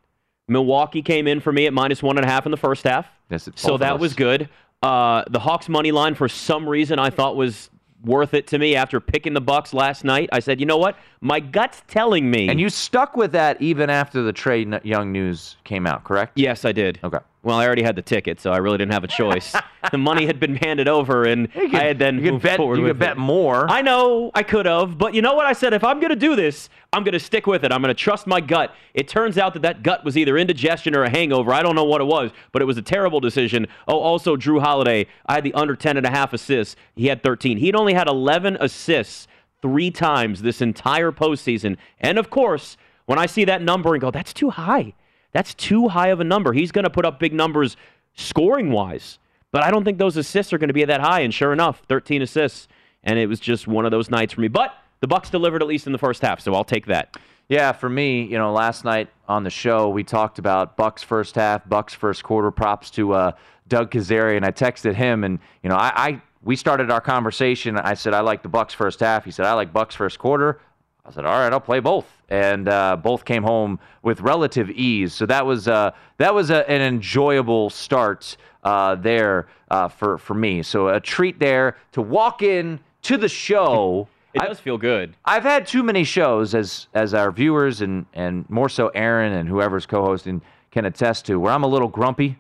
[0.49, 3.07] Milwaukee came in for me at minus one and a half in the first half.
[3.31, 4.01] Yes, so that us.
[4.01, 4.49] was good.
[4.83, 7.71] Uh, the Hawks money line, for some reason, I thought was
[8.05, 10.29] worth it to me after picking the Bucks last night.
[10.33, 10.97] I said, you know what?
[11.21, 12.49] My gut's telling me.
[12.49, 16.33] And you stuck with that even after the Trae Young news came out, correct?
[16.37, 16.99] Yes, I did.
[17.03, 17.19] Okay.
[17.43, 19.55] Well, I already had the ticket, so I really didn't have a choice.
[19.93, 22.57] the money had been handed over, and could- I had then you could moved bet-
[22.57, 23.19] forward you could bet it.
[23.19, 23.71] more.
[23.71, 25.73] I know I could have, but you know what I said?
[25.73, 27.71] If I'm going to do this, I'm going to stick with it.
[27.71, 28.75] I'm going to trust my gut.
[28.95, 31.53] It turns out that that gut was either indigestion or a hangover.
[31.53, 33.69] I don't know what it was, but it was a terrible decision.
[33.87, 35.07] Oh, also Jrue Holiday.
[35.27, 36.75] I had the under 10 and a half assists.
[36.97, 37.59] He had 13.
[37.59, 39.29] He'd only had 11 assists
[39.67, 41.77] three times this entire postseason.
[41.99, 42.77] And of course,
[43.07, 44.95] when I see that number and go, that's too high.
[45.33, 46.53] That's too high of a number.
[46.53, 47.77] He's going to put up big numbers
[48.15, 49.19] scoring wise.
[49.51, 51.21] But I don't think those assists are going to be that high.
[51.21, 52.69] And sure enough, 13 assists.
[53.03, 54.49] And it was just one of those nights for me.
[54.49, 57.17] But the Bucks delivered at least in the first half, so I'll take that.
[57.49, 61.35] Yeah, for me, you know, last night on the show we talked about Bucks first
[61.35, 62.51] half, Bucks first quarter.
[62.51, 63.33] Props to uh,
[63.69, 64.45] Doug Kazarian.
[64.45, 67.77] I texted him, and you know, I, I we started our conversation.
[67.77, 69.25] I said I like the Bucks first half.
[69.25, 70.61] He said I like Bucks first quarter.
[71.05, 75.13] I said, all right, I'll play both, and uh, both came home with relative ease.
[75.13, 80.35] So that was uh, that was a, an enjoyable start uh, there uh, for for
[80.35, 80.63] me.
[80.63, 84.09] So a treat there to walk in to the show.
[84.37, 85.17] It does feel good.
[85.25, 89.49] I've had too many shows, as as our viewers and and more so Aaron and
[89.49, 92.37] whoever's co-hosting can attest to, where I'm a little grumpy,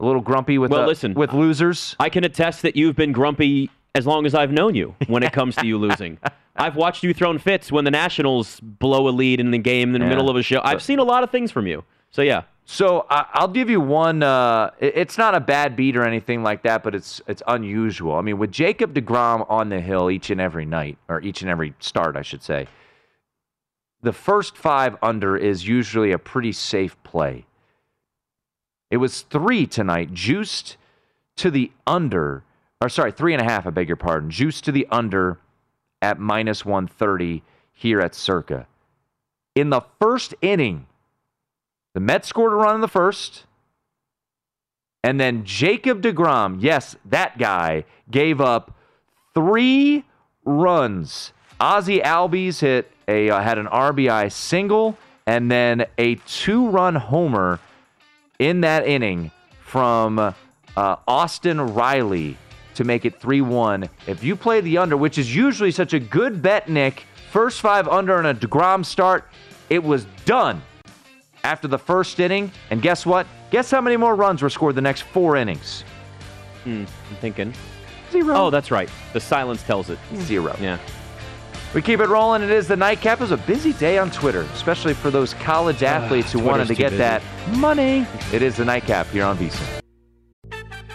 [0.00, 1.94] a little grumpy with Well, uh, listen, with losers.
[2.00, 5.32] I can attest that you've been grumpy as long as I've known you when it
[5.32, 6.18] comes to you losing.
[6.56, 10.00] I've watched you thrown fits when the Nationals blow a lead in the game in
[10.00, 10.10] the Yeah.
[10.10, 10.60] middle of a show.
[10.64, 11.84] I've seen a lot of things from you.
[12.10, 12.42] So yeah.
[12.64, 14.22] So I, I'll give you one.
[14.22, 18.14] Uh, it's not a bad beat or anything like that, but it's it's unusual.
[18.14, 21.50] I mean, with Jacob Degrom on the hill each and every night, or each and
[21.50, 22.68] every start, I should say.
[24.02, 27.44] The first five under is usually a pretty safe play.
[28.90, 30.76] It was three tonight, juiced
[31.36, 32.42] to the under,
[32.80, 33.66] or sorry, three and a half.
[33.66, 35.38] I beg your pardon, juiced to the under
[36.02, 38.66] at minus one thirty here at Circa.
[39.54, 40.86] In the first inning.
[41.94, 43.46] The Mets scored a run in the first.
[45.02, 48.76] And then Jacob DeGrom, yes, that guy, gave up
[49.34, 50.04] three
[50.44, 51.32] runs.
[51.60, 57.60] Ozzy Albies hit a uh, had an RBI single and then a two-run homer
[58.40, 60.32] in that inning from uh,
[61.06, 62.36] Austin Riley
[62.74, 63.88] to make it 3-1.
[64.08, 67.86] If you play the under, which is usually such a good bet, Nick, first five
[67.86, 69.28] under on a DeGrom start,
[69.68, 70.60] it was done
[71.44, 72.50] after the first inning.
[72.70, 73.26] And guess what?
[73.50, 75.84] Guess how many more runs were scored the next four innings?
[76.64, 77.52] Hmm, I'm thinking.
[78.10, 78.34] Zero.
[78.34, 78.88] Oh, that's right.
[79.12, 79.98] The silence tells it.
[80.16, 80.56] Zero.
[80.60, 80.78] Yeah.
[81.72, 82.42] We keep it rolling.
[82.42, 83.18] It is the nightcap.
[83.18, 86.74] It was a busy day on Twitter, especially for those college athletes who wanted to
[86.74, 88.04] get too that money.
[88.32, 89.80] It is the nightcap here on VSiN.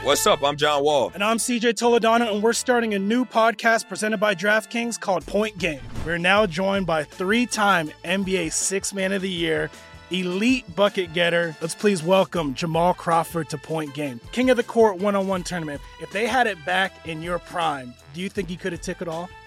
[0.04, 0.44] What's up?
[0.44, 1.12] I'm John Wall.
[1.14, 5.58] And I'm CJ Toledano, and we're starting a new podcast presented by DraftKings called Point
[5.58, 5.80] Game.
[6.06, 9.72] We're now joined by three time NBA Six Man of the Year,
[10.12, 11.56] elite bucket getter.
[11.62, 14.20] Let's please welcome Jamal Crawford to Point Game.
[14.34, 15.80] King of the Court one on one tournament.
[16.02, 19.02] If they had it back in your prime, do you think he could have took
[19.02, 19.30] it all?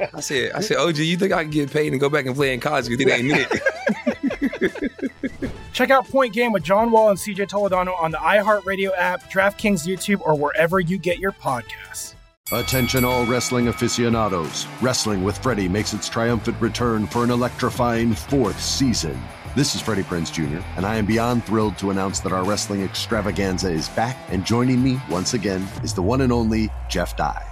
[0.00, 2.34] I said, I said, OG, you think I can get paid and go back and
[2.34, 2.88] play in college?
[2.88, 3.62] Because it ain't it.
[5.72, 9.86] Check out Point Game with John Wall and CJ Toledano on the iHeartRadio app, DraftKings
[9.86, 12.14] YouTube, or wherever you get your podcasts.
[12.52, 14.66] Attention, all wrestling aficionados.
[14.82, 19.18] Wrestling with Freddie makes its triumphant return for an electrifying fourth season.
[19.56, 22.82] This is Freddie Prinze Jr., and I am beyond thrilled to announce that our wrestling
[22.82, 27.51] extravaganza is back, and joining me once again is the one and only Jeff Dye.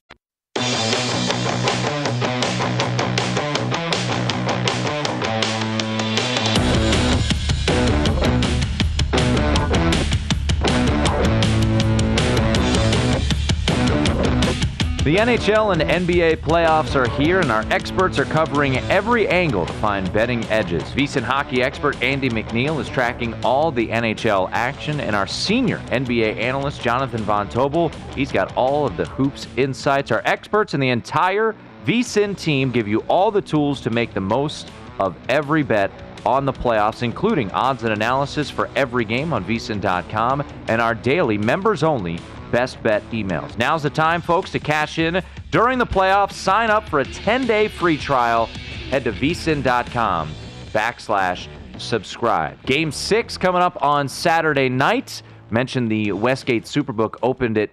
[15.03, 19.73] The NHL and NBA playoffs are here, and our experts are covering every angle to
[19.73, 20.83] find betting edges.
[20.83, 26.37] VSiN hockey expert Andy McNeil is tracking all the NHL action, and our senior NBA
[26.37, 30.11] analyst Jonathan Von Tobel, he's got all of the hoops insights.
[30.11, 31.55] Our experts and the entire
[31.87, 35.89] VSiN team give you all the tools to make the most of every bet
[36.27, 41.39] on the playoffs, including odds and analysis for every game on vsin.com and our daily
[41.39, 42.19] members only
[42.51, 43.57] best bet emails.
[43.57, 46.33] Now's the time, folks, to cash in during the playoffs.
[46.33, 48.47] Sign up for a 10-day free trial.
[48.89, 50.33] Head to vsin.com
[50.73, 51.47] backslash
[51.77, 52.61] subscribe.
[52.65, 55.21] Game six coming up on Saturday night.
[55.49, 57.71] Mentioned the Westgate Superbook opened it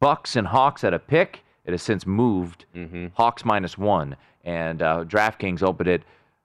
[0.00, 1.44] Bucks and Hawks at a pick.
[1.64, 2.64] It has since moved.
[3.14, 4.16] Hawks minus one.
[4.44, 6.02] And uh, DraftKings opened it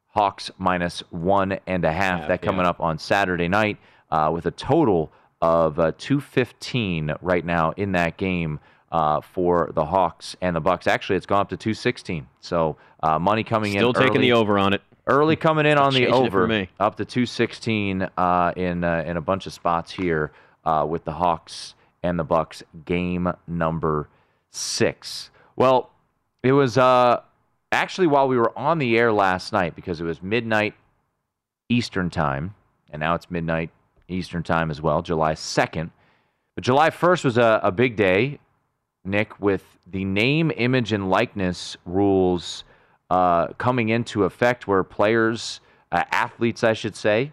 [0.07, 2.19] Hawks minus one and a half.
[2.21, 2.69] Half, that coming yeah.
[2.69, 3.77] up on Saturday night
[4.11, 5.11] uh, with a total
[5.43, 8.61] of uh, 215 right now in that game
[8.93, 10.87] uh, for the Hawks and the Bucks.
[10.87, 12.25] Actually, it's gone up to 216.
[12.39, 13.93] So uh, money coming Still in.
[13.93, 14.81] Still taking early, the over on it.
[15.05, 16.69] Early coming in on the Changing it for over, me.
[16.79, 20.31] up to 216 uh, in uh, in a bunch of spots here
[20.63, 22.63] uh, with the Hawks and the Bucks.
[22.85, 24.07] Game number
[24.49, 25.29] six.
[25.57, 25.91] Well,
[26.41, 27.19] it was uh,
[27.73, 30.73] actually while we were on the air last night because it was midnight
[31.67, 32.55] Eastern time,
[32.91, 33.71] and now it's midnight
[34.13, 35.89] Eastern time as well, July 2nd.
[36.55, 38.39] But July 1st was a, a big day,
[39.03, 42.63] Nick, with the name, image, and likeness rules
[43.09, 45.59] uh, coming into effect where players,
[45.91, 47.31] uh, athletes, I should say,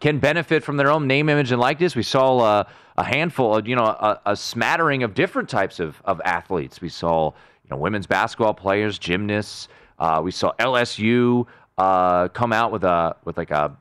[0.00, 1.94] can benefit from their own name, image, and likeness.
[1.94, 2.64] We saw uh,
[2.96, 6.80] a handful of, you know, a, a smattering of different types of, of athletes.
[6.80, 7.26] We saw,
[7.64, 9.68] you know, women's basketball players, gymnasts.
[9.98, 11.46] Uh, we saw LSU
[11.78, 13.76] uh, come out with a with like a,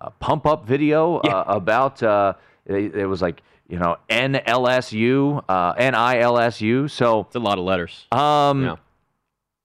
[0.00, 2.02] a pump up video uh, about.
[2.02, 2.34] Uh,
[2.66, 6.90] it, it was like you know NLSU, uh, NILSU.
[6.90, 8.06] So It's a lot of letters.
[8.12, 8.76] um, Yeah.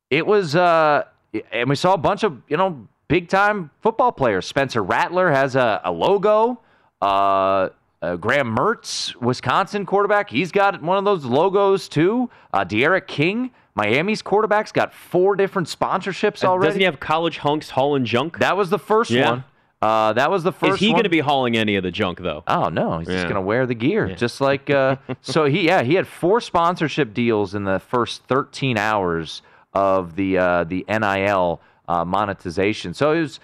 [0.10, 1.04] it was, uh,
[1.52, 4.46] and we saw a bunch of you know big time football players.
[4.46, 6.60] Spencer Rattler has a, a logo.
[7.02, 7.70] Uh,
[8.02, 12.30] uh, Graham Mertz, Wisconsin quarterback, he's got one of those logos too.
[12.54, 16.68] Uh, D'Eriq King, Miami's quarterback's got four different sponsorships Uh, already.
[16.70, 18.38] Doesn't he have college hunks hauling junk?
[18.40, 19.30] that was the first Yeah.
[19.32, 19.44] one.
[19.82, 20.76] Uh, that was the first.
[20.76, 22.44] Is he going to be hauling any of the junk though?
[22.48, 24.16] Oh no, he's just gonna wear the gear, Yeah.
[24.16, 24.70] just like.
[24.70, 29.42] Uh, so he, yeah, he had four sponsorship deals in the first 13 hours
[29.74, 32.94] of the uh, the NIL uh, monetization.
[32.94, 33.40] So it was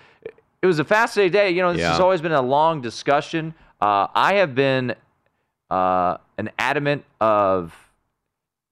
[0.62, 1.50] it was a fascinating day.
[1.52, 1.92] You know, this Yeah.
[1.92, 3.54] has always been a long discussion.
[3.82, 4.96] Uh, I have been
[5.70, 7.76] uh, an adamant of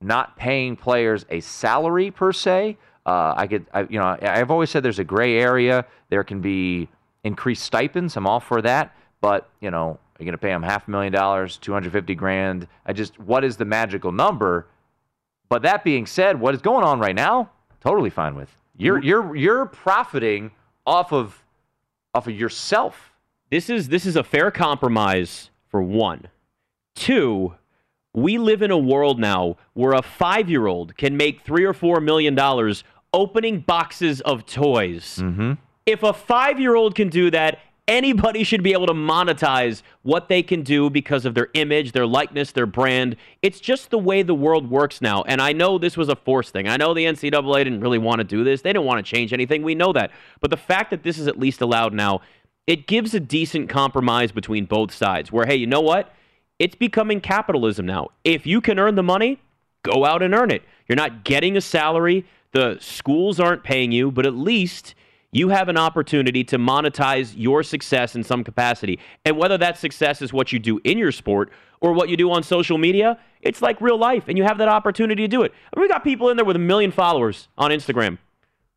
[0.02, 2.78] not paying players a salary per se.
[3.06, 5.86] Uh, I could, I, you know, I've always said there's a gray area.
[6.10, 6.88] There can be
[7.24, 8.16] increased stipends.
[8.16, 8.96] I'm all for that.
[9.22, 12.68] But you know, are you going to pay them half a million dollars, 250 grand?
[12.86, 14.68] I just, what is the magical number?
[15.50, 17.50] But that being said, what is going on right now?
[17.82, 18.50] Totally fine with.
[18.78, 20.52] You're you're you're profiting
[20.86, 21.44] off of
[22.14, 23.12] off of yourself.
[23.50, 26.28] This is this is a fair compromise for one.
[26.96, 27.56] Two,
[28.14, 32.36] we live in a world now where a five-year-old can make three or four million
[32.36, 35.18] dollars opening boxes of toys.
[35.22, 35.54] Mm-hmm.
[35.90, 40.62] If a five-year-old can do that, anybody should be able to monetize what they can
[40.62, 43.16] do because of their image, their likeness, their brand.
[43.42, 45.24] It's just the way the world works now.
[45.24, 46.68] And I know this was a forced thing.
[46.68, 48.62] I know the NCAA didn't really want to do this.
[48.62, 49.64] They didn't want to change anything.
[49.64, 50.12] We know that.
[50.42, 52.22] But the fact that this is at least allowed now,
[52.68, 56.14] it gives a decent compromise between both sides where, hey, you know what?
[56.60, 58.10] It's becoming capitalism now.
[58.24, 59.40] If you can earn the money,
[59.82, 60.62] go out and earn it.
[60.88, 62.28] You're not getting a salary.
[62.52, 64.94] The schools aren't paying you, but at least
[65.32, 69.00] you have an opportunity to monetize your success in some capacity.
[69.26, 71.52] And whether that success is what you do in your sport
[71.82, 74.68] or what you do on social media, it's like real life, and you have that
[74.68, 75.54] opportunity to do it.
[75.74, 78.18] I mean, we got people in there with a million followers on Instagram.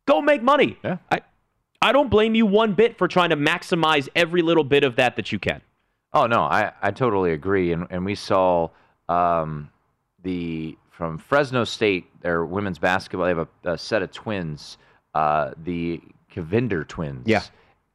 [0.05, 0.77] Go make money.
[0.83, 0.97] Yeah.
[1.11, 1.21] I,
[1.81, 5.15] I don't blame you one bit for trying to maximize every little bit of that
[5.17, 5.61] that you can.
[6.13, 7.71] Oh no, I, I totally agree.
[7.73, 8.69] And and we saw
[9.09, 9.69] um,
[10.21, 13.25] the from Fresno State, their women's basketball.
[13.25, 14.77] They have a, a set of twins,
[15.15, 15.99] uh, the
[16.33, 17.27] Cavinder twins.
[17.27, 17.43] Yeah.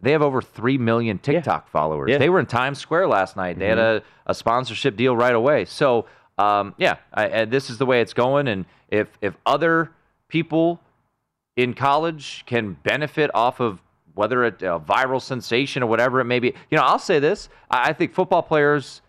[0.01, 2.09] They have over three million TikTok followers.
[2.09, 2.15] Yeah.
[2.15, 2.21] Mm-hmm.
[2.21, 3.59] They were in Times Square last night.
[3.59, 5.65] They had a, a sponsorship deal right away.
[5.65, 6.07] So
[6.39, 8.49] um, yeah, I, I, this is the way it's going.
[8.49, 9.91] And if if other
[10.29, 10.81] people
[11.57, 13.83] in college can benefit off of
[14.15, 16.49] whether it a viral sensation or whatever it may be.
[16.71, 19.03] You know, I'll say this: I, I think football players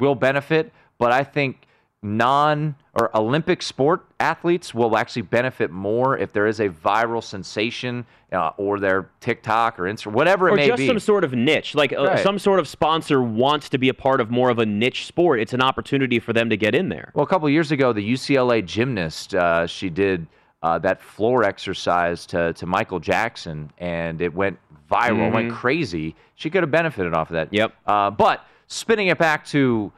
[0.00, 1.66] will benefit, but I think
[2.02, 8.04] non or Olympic sport athletes will actually benefit more if there is a viral sensation
[8.32, 10.86] uh, or their TikTok or Instagram, whatever it or may just be.
[10.86, 12.18] some sort of niche like uh, Right.
[12.22, 15.40] some sort of sponsor wants to be a part of more of a niche sport
[15.40, 17.92] it's an opportunity for them to get in there Well, a couple of years ago,
[17.92, 20.26] the UCLA gymnast, uh, she did
[20.62, 24.58] uh, that floor exercise to, to Michael Jackson, and it went
[24.90, 25.54] viral, went Mhm.
[25.54, 26.16] crazy.
[26.34, 27.52] She could have benefited off of that.
[27.52, 27.72] Yep.
[27.86, 29.92] Uh, but spinning it back to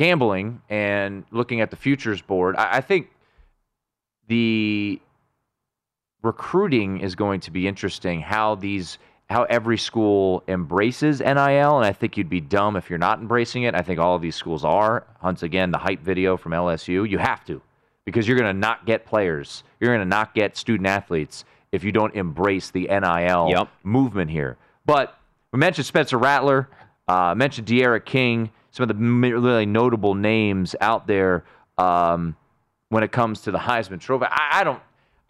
[0.00, 3.08] gambling and looking at the futures board, I, I think
[4.28, 4.98] the
[6.22, 8.22] recruiting is going to be interesting.
[8.22, 8.96] How these,
[9.28, 13.64] how every school embraces NIL, and I think you'd be dumb if you're not embracing
[13.64, 13.74] it.
[13.74, 15.06] I think all of these schools are.
[15.22, 17.60] Once again, the hype video from LSU, you have to,
[18.06, 19.64] because you're going to not get players.
[19.80, 23.68] You're going to not get student athletes if you don't embrace the NIL Yep.
[23.82, 24.56] movement here.
[24.86, 25.18] But
[25.52, 26.70] we mentioned Spencer Rattler,
[27.06, 31.44] uh, mentioned D'Eriq King, some of the really notable names out there
[31.78, 32.36] um,
[32.88, 34.26] when it comes to the Heisman Trophy.
[34.30, 34.80] I, I don't.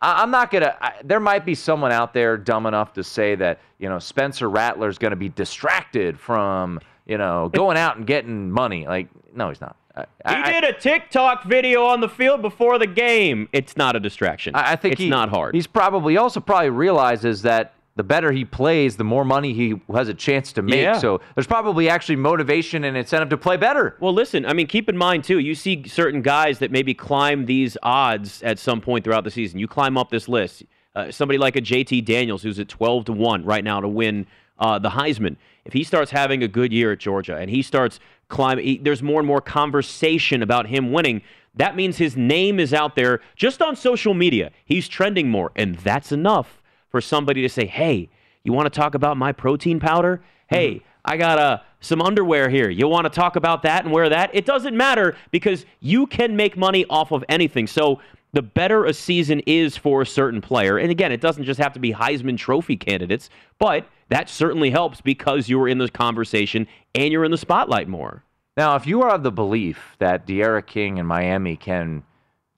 [0.01, 0.77] I, I'm not gonna.
[0.81, 4.49] I, there might be someone out there dumb enough to say that you know Spencer
[4.49, 8.87] Rattler's going to be distracted from you know going out and getting money.
[8.87, 9.77] Like, no, he's not.
[10.25, 13.49] I, he did a TikTok video on the field before the game.
[13.53, 14.55] It's not a distraction.
[14.55, 15.55] I, think it's he- not hard.
[15.55, 19.79] He's probably he also probably realizes that the better he plays, the more money he
[19.93, 20.81] has a chance to make.
[20.81, 20.99] Yeah.
[20.99, 23.95] So there's probably actually motivation and incentive to play better.
[24.01, 27.45] Well, listen, I mean, keep in mind, too, you see certain guys that maybe climb
[27.45, 29.59] these odds at some point throughout the season.
[29.59, 30.63] You climb up this list.
[30.95, 34.27] Uh, somebody like a JT Daniels, who's at 12 to 1 right now to win
[34.59, 35.37] uh, the Heisman.
[35.67, 39.03] If he starts having a good year at Georgia and he starts climbing, he, there's
[39.03, 41.21] more and more conversation about him winning.
[41.55, 44.53] That means his name is out there just on social media.
[44.65, 46.60] He's trending more, and that's enough
[46.91, 48.09] for somebody to say, hey,
[48.43, 50.23] you want to talk about my protein powder?
[50.49, 52.69] Hey, I got uh, some underwear here.
[52.69, 54.31] You want to talk about that and wear that?
[54.35, 57.67] It doesn't matter because you can make money off of anything.
[57.67, 58.01] So
[58.33, 61.73] the better a season is for a certain player, and again, it doesn't just have
[61.73, 63.29] to be Heisman Trophy candidates,
[63.59, 68.25] but that certainly helps because you're in the conversation and you're in the spotlight more.
[68.57, 72.03] Now, if you are of the belief that D'Eriq King and Miami can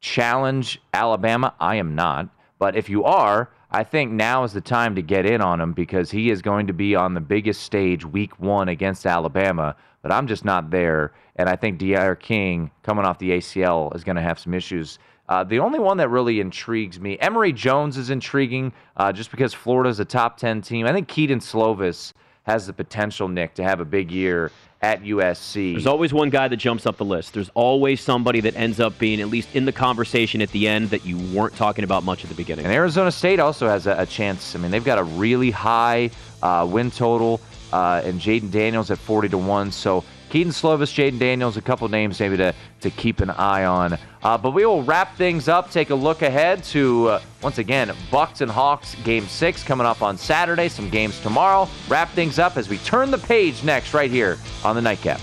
[0.00, 2.28] challenge Alabama, I am not.
[2.58, 5.72] But if you are, I think now is the time to get in on him
[5.72, 9.74] because he is going to be on the biggest stage week one against Alabama.
[10.02, 11.12] But I'm just not there.
[11.36, 14.98] And I think D'Eriq King, coming off the ACL, is going to have some issues.
[15.26, 19.54] Uh, the only one that really intrigues me, Emory Jones is intriguing uh, just because
[19.54, 20.86] Florida's a top 10 team.
[20.86, 22.12] I think Kedon Slovis
[22.42, 24.50] has the potential, Nick, to have a big year
[24.82, 25.72] at USC.
[25.72, 27.34] There's always one guy that jumps up the list.
[27.34, 30.90] There's always somebody that ends up being at least in the conversation at the end
[30.90, 32.64] that you weren't talking about much at the beginning.
[32.64, 34.56] And Arizona State also has a, a chance.
[34.56, 36.10] I mean, they've got a really high
[36.42, 37.40] uh, win total,
[37.72, 39.70] uh, and Jayden Daniels at 40 to 1.
[39.70, 43.98] So Kedon Slovis, Jayden Daniels, a couple names maybe to, to keep an eye on.
[44.22, 47.92] Uh, but we will wrap things up, take a look ahead to, uh, once again,
[48.10, 51.68] Bucks and Hawks game six coming up on Saturday, some games tomorrow.
[51.86, 55.20] Wrap things up as we turn the page next, right here on the Nightcap.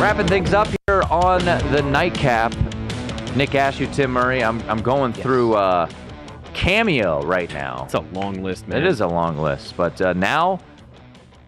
[0.00, 2.54] Wrapping things up here on the nightcap.
[3.36, 4.42] Nick Ashooh, Tim Murray.
[4.42, 5.90] I'm, I'm going through uh,
[6.54, 7.82] Cameo right now.
[7.84, 8.78] It's a long list, man.
[8.78, 10.60] It is a long list, but uh, now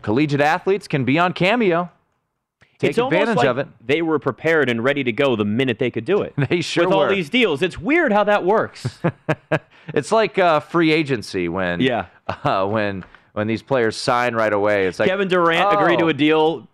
[0.02, 1.90] collegiate athletes can be on Cameo.
[2.78, 3.68] Take it's advantage like of it.
[3.80, 6.34] They were prepared and ready to go the minute they could do it.
[6.50, 9.00] They sure With all these deals, it's weird how that works.
[9.94, 12.06] It's like uh, free agency when Yeah.
[12.44, 14.86] uh, when when these players sign right away.
[14.86, 16.08] It's like Kevin Durant agreed to oh.
[16.08, 16.68] a deal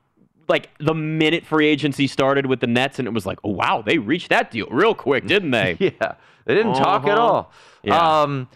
[0.49, 3.83] like the minute free agency started with the Nets, and it was like, oh wow,
[3.85, 5.77] they reached that deal real quick, didn't they?
[5.79, 7.23] Yeah, they didn't talk at Uh-huh.
[7.23, 7.53] all.
[7.83, 8.23] Yeah.
[8.23, 8.49] Um,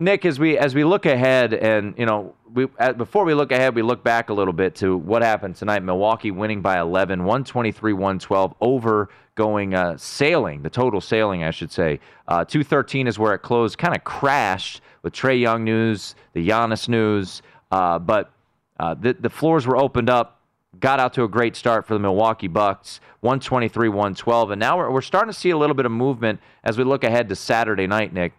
[0.00, 3.52] Nick, as we as we look ahead, and you know, we uh, before we look
[3.52, 5.82] ahead, we look back a little bit to what happened tonight.
[5.84, 12.00] Milwaukee winning by 11, 123-112 over going uh, sailing, the total sailing, I should say.
[12.28, 13.78] Uh, 213 is where it closed.
[13.78, 18.32] Kind of crashed with Trae Young news, the Giannis news, uh, but
[18.80, 20.40] uh, the the floors were opened up.
[20.80, 24.50] Got out to a great start for the Milwaukee Bucks, 123 112.
[24.50, 27.04] And now we're, we're starting to see a little bit of movement as we look
[27.04, 28.32] ahead to Saturday night, Nick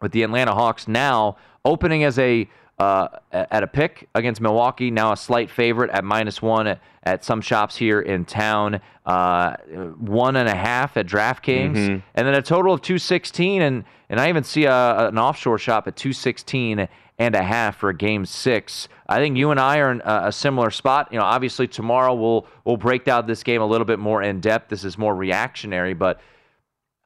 [0.00, 5.10] with the Atlanta Hawks now opening as a uh, at a pick against Milwaukee, now
[5.12, 9.56] a slight favorite at minus one at, at some shops here in town, uh,
[9.98, 11.98] one and a half at DraftKings, Mm-hmm.
[12.14, 13.62] and then a total of 216.
[13.62, 16.86] And, and I even see a, an offshore shop at 216
[17.18, 18.88] and a half for game six.
[19.08, 21.08] I think you and I are in a, similar spot.
[21.10, 24.40] You know, obviously tomorrow we'll, we'll break down this game a little bit more in
[24.40, 24.68] depth.
[24.68, 26.20] This is more reactionary, but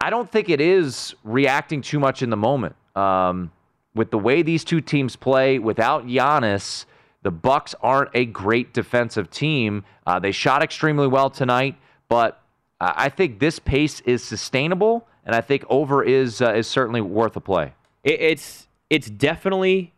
[0.01, 2.75] I don't think it is reacting too much in the moment.
[2.97, 3.53] Um,
[3.95, 6.87] with the way these two teams play, without Giannis,
[7.23, 9.85] the Bucks aren't a great defensive team.
[10.07, 11.77] Uh, they shot extremely well tonight,
[12.09, 12.43] but
[12.81, 17.01] I I think this pace is sustainable, and I think over is uh, is certainly
[17.01, 17.75] worth a play.
[18.03, 19.93] It's it's definitely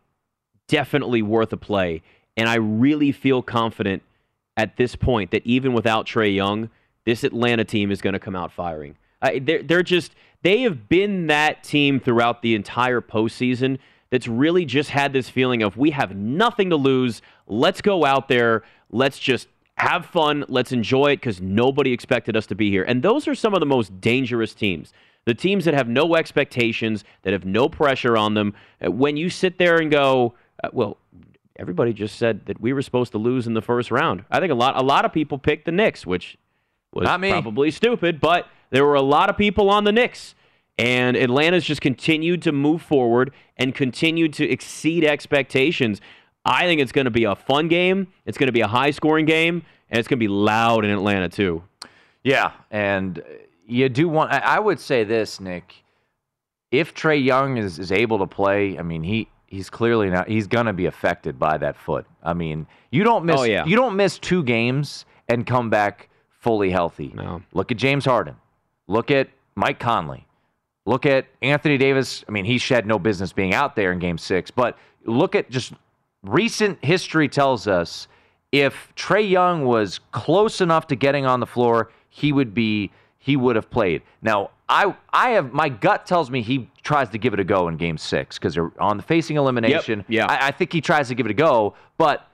[0.72, 2.00] definitely worth a play,
[2.34, 4.02] and I really feel confident
[4.56, 6.70] at this point that even without Trae Young,
[7.04, 8.96] this Atlanta team is going to come out firing.
[9.20, 10.12] I, they're they're just
[10.42, 15.62] they have been that team throughout the entire postseason that's really just had this feeling
[15.62, 17.20] of we have nothing to lose.
[17.46, 18.62] Let's go out there.
[18.90, 20.44] Let's just have fun.
[20.48, 22.84] Let's enjoy it because nobody expected us to be here.
[22.84, 24.92] And those are some of the most dangerous teams.
[25.24, 28.54] The teams that have no expectations, that have no pressure on them.
[28.84, 30.98] Uh, When you sit there and go, uh, well,
[31.56, 34.24] everybody just said that we were supposed to lose in the first round.
[34.30, 36.36] I think a lot a lot of people picked the Knicks, which
[36.92, 37.30] was Not me.
[37.30, 40.34] probably stupid, but there were a lot of people on the Knicks.
[40.78, 46.00] And Atlanta's just continued to move forward and continued to exceed expectations.
[46.46, 48.08] I think it's going to be a fun game.
[48.24, 50.90] It's going to be a high scoring game, and it's going to be loud in
[50.90, 51.62] Atlanta, too.
[52.24, 53.22] Yeah, and
[53.66, 54.32] you do want.
[54.32, 55.84] I I would say this, Nick.
[56.70, 60.28] If Trae Young is, is able to play, I mean he he's clearly not.
[60.28, 62.06] He's gonna be affected by that foot.
[62.22, 63.38] I mean, you don't miss.
[63.38, 63.64] Oh, yeah.
[63.66, 66.08] You don't miss two games and come back
[66.40, 67.12] fully healthy.
[67.14, 67.42] No.
[67.52, 68.34] Look at James Harden.
[68.88, 70.26] Look at Mike Conley.
[70.86, 72.24] Look at Anthony Davis.
[72.26, 74.50] I mean, he had no business being out there in Game Six.
[74.50, 75.74] But look at just
[76.22, 78.08] recent history tells us
[78.50, 83.36] if Trae Young was close enough to getting on the floor, he would be he
[83.36, 84.02] would have played.
[84.22, 87.68] Now, I I have my gut tells me he tries to give it a go
[87.68, 90.04] in game six because they're on the facing elimination.
[90.08, 90.26] yeah.
[90.26, 92.26] I, I think he tries to give it a go, but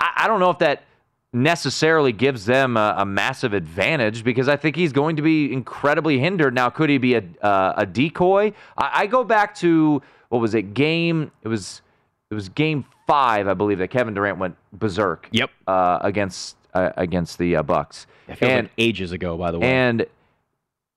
[0.00, 0.84] I, I don't know if that
[1.32, 6.18] necessarily gives them a, a massive advantage because I think he's going to be incredibly
[6.18, 6.54] hindered.
[6.54, 8.52] Now, could he be a uh, a decoy?
[8.76, 10.74] I, I go back to what was it?
[10.74, 11.82] Game it was
[12.30, 15.28] it was game five, I believe, that Kevin Durant went berserk.
[15.30, 15.50] Yep.
[15.66, 18.06] Uh, against uh, against the uh, Bucks.
[18.28, 19.66] It feels and like ages ago, by the way.
[19.66, 20.06] and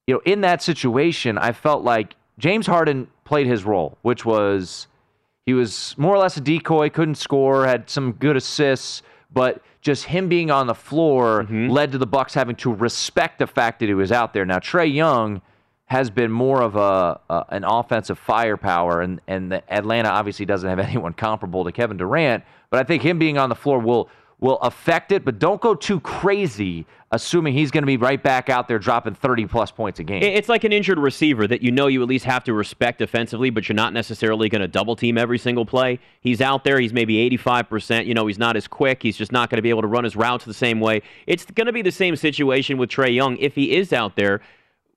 [0.06, 4.88] you know, in that situation, I felt like James Harden played his role, which was
[5.46, 10.04] he was more or less a decoy, couldn't score, had some good assists, but just
[10.04, 11.68] him being on the floor mm-hmm.
[11.68, 14.46] led to the Bucks having to respect the fact that he was out there.
[14.46, 15.42] Now Trae Young
[15.86, 20.68] has been more of a, a an offensive firepower, and and the Atlanta obviously doesn't
[20.68, 22.44] have anyone comparable to Kevin Durant.
[22.70, 24.08] But I think him being on the floor will
[24.40, 25.24] will affect it.
[25.24, 29.14] But don't go too crazy, assuming he's going to be right back out there dropping
[29.14, 30.22] thirty plus points a game.
[30.22, 33.50] It's like an injured receiver that you know you at least have to respect defensively,
[33.50, 35.98] but you're not necessarily going to double team every single play.
[36.20, 38.06] He's out there, he's maybe 85%.
[38.06, 39.02] You know, he's not as quick.
[39.02, 41.02] He's just not going to be able to run his routes the same way.
[41.26, 44.40] It's going to be the same situation with Trae Young if he is out there.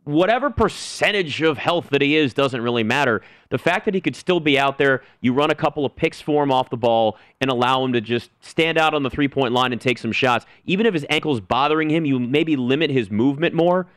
[0.07, 3.21] Whatever percentage of health that he is doesn't really matter.
[3.49, 6.21] The fact that he could still be out there, you run a couple of picks
[6.21, 9.27] for him off the ball and allow him to just stand out on the three
[9.27, 10.45] point line and take some shots.
[10.65, 13.87] Even if his ankle's bothering him, you maybe limit his movement more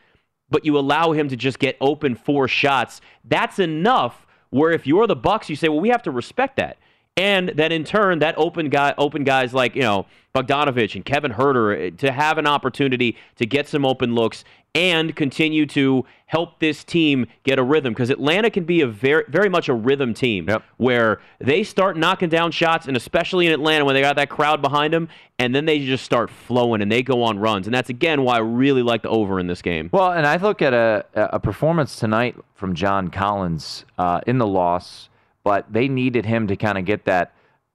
[0.51, 3.01] but you allow him to just get open four shots.
[3.25, 4.27] That's enough.
[4.51, 6.77] Where if you're the Bucks, you say, well, we have to respect that.
[7.17, 11.33] And then in turn, that open guy, open guys like you know Bogdanovic and Kevin
[11.33, 14.45] Huerter eh, to have an opportunity to get some open looks
[14.75, 19.25] and continue to help this team get a rhythm because Atlanta can be a very
[19.29, 20.63] very much a rhythm team Yep.
[20.77, 24.63] where they start knocking down shots and especially in Atlanta when they got that crowd
[24.63, 25.09] behind them
[25.41, 28.37] and then they just start flowing and they go on runs and that's again why
[28.37, 29.91] I really like the over in this game.
[29.93, 34.47] Well, and I look at a a performance tonight from John Collins uh, in the
[34.47, 35.09] loss,
[35.43, 37.33] but they needed him to kind of get that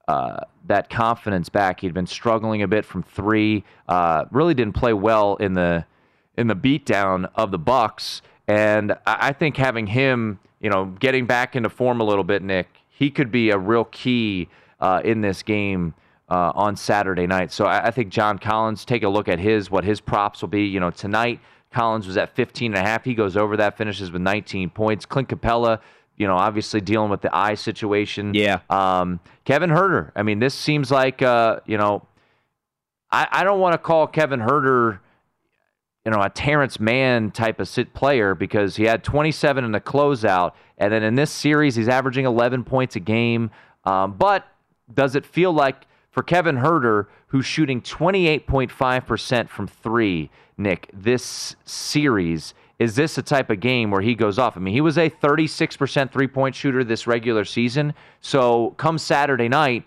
[0.08, 0.38] uh,
[0.68, 1.82] that confidence back.
[1.82, 3.64] He'd been struggling a bit from three.
[3.90, 5.84] Uh, really didn't play well in the
[6.38, 11.56] in the beatdown of the Bucks, and I, think having him, you know, getting back
[11.56, 12.68] into form a little bit, Nick.
[12.90, 15.96] he could be a real key uh, in this game
[16.30, 17.52] uh, on Saturday night.
[17.52, 20.50] So I, I, think John Collins, take a look at his what his props will
[20.50, 20.66] be.
[20.66, 21.40] You know, tonight
[21.72, 23.04] Collins was at 15 and a half.
[23.04, 25.06] He goes over that, finishes with 19 points.
[25.06, 25.80] Clint Capela,
[26.18, 28.34] you know, obviously dealing with the eye situation.
[28.34, 28.60] Yeah.
[28.70, 30.12] Um, Kevin Huerter.
[30.16, 32.06] I mean, this seems like uh, you know,
[33.12, 35.00] I, I don't want to call Kevin Huerter
[36.06, 39.82] you know, a Terance Mann type of sit player because he had 27 in the
[39.82, 43.50] closeout, and then in this series he's averaging 11 points a game.
[43.86, 44.46] Um, but
[44.94, 52.54] does it feel like for Kevin Huerter, who's shooting 28.5% from three, Nick, this series?
[52.78, 54.56] Is this a type of game where he goes off?
[54.56, 57.96] I mean, he was a 36% three point shooter this regular season.
[58.22, 59.86] So come Saturday night,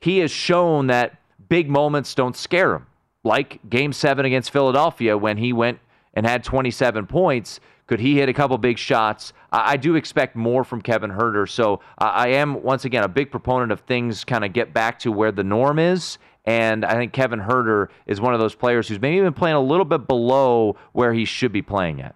[0.00, 2.86] he has shown that big moments don't scare him
[3.26, 5.78] like game seven against Philadelphia when he went
[6.14, 7.60] and had 27 points.
[7.86, 9.32] Could he hit a couple big shots?
[9.52, 11.48] I, I do expect more from Kevin Huerter.
[11.48, 15.12] So I am, once again, a big proponent of things kind of get back to
[15.12, 16.18] where the norm is.
[16.44, 19.60] And I think Kevin Huerter is one of those players who's maybe been playing a
[19.60, 22.14] little bit below where he should be playing at.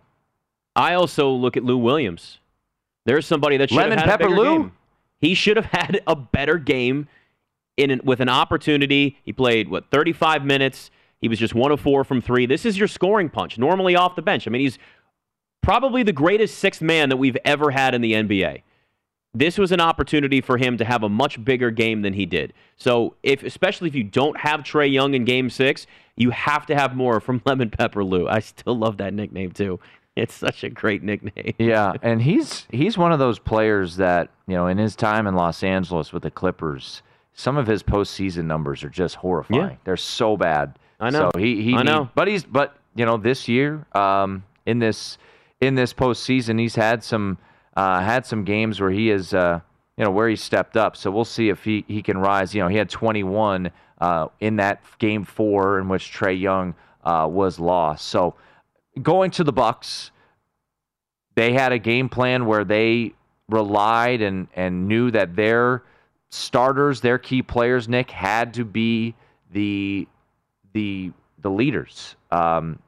[0.77, 2.39] I also look at Lou Williams.
[3.07, 4.59] There's somebody that should Lemon have had Pepper a bigger Lou?
[4.59, 4.73] game.
[5.19, 7.09] He should have had a better game
[7.77, 9.19] in an, with an opportunity.
[9.25, 10.91] He played what 35 minutes.
[11.21, 12.47] He was just one of four from three.
[12.47, 13.59] This is your scoring punch.
[13.59, 14.47] Normally off the bench.
[14.47, 14.79] I mean, he's
[15.63, 18.63] probably the greatest sixth man that we've ever had in the NBA.
[19.33, 22.53] This was an opportunity for him to have a much bigger game than he did.
[22.77, 26.75] So, if especially if you don't have Trae Young in Game Six, you have to
[26.75, 28.27] have more from Lemon Pepper Lou.
[28.27, 29.79] I still love that nickname too.
[30.17, 31.55] It's such a great nickname.
[31.59, 35.37] Yeah, and he's he's one of those players that you know in his time in
[35.37, 37.03] Los Angeles with the Clippers,
[37.33, 39.61] some of his postseason numbers are just horrifying.
[39.63, 39.77] Yeah.
[39.85, 40.77] They're so bad.
[41.01, 41.31] I know.
[41.35, 42.11] So he he I know.
[42.15, 45.19] but he's but you know this year um, in this
[45.61, 47.39] in this postseason he's had some
[47.77, 49.61] uh, had some games where he is uh,
[49.97, 50.97] you know where he stepped up.
[50.97, 52.55] So we'll see if he he can rise.
[52.55, 53.71] You know he had 21
[54.01, 56.75] uh, in that game four in which Trae Young
[57.05, 58.07] uh, was lost.
[58.07, 58.35] So
[59.03, 60.11] going to the Bucks,
[61.35, 63.15] they had a game plan where they
[63.49, 65.83] relied and and knew that their
[66.31, 69.15] starters, their key players, Nick, had to be
[69.53, 70.07] the
[70.73, 72.17] the the leaders.
[72.31, 72.79] Um,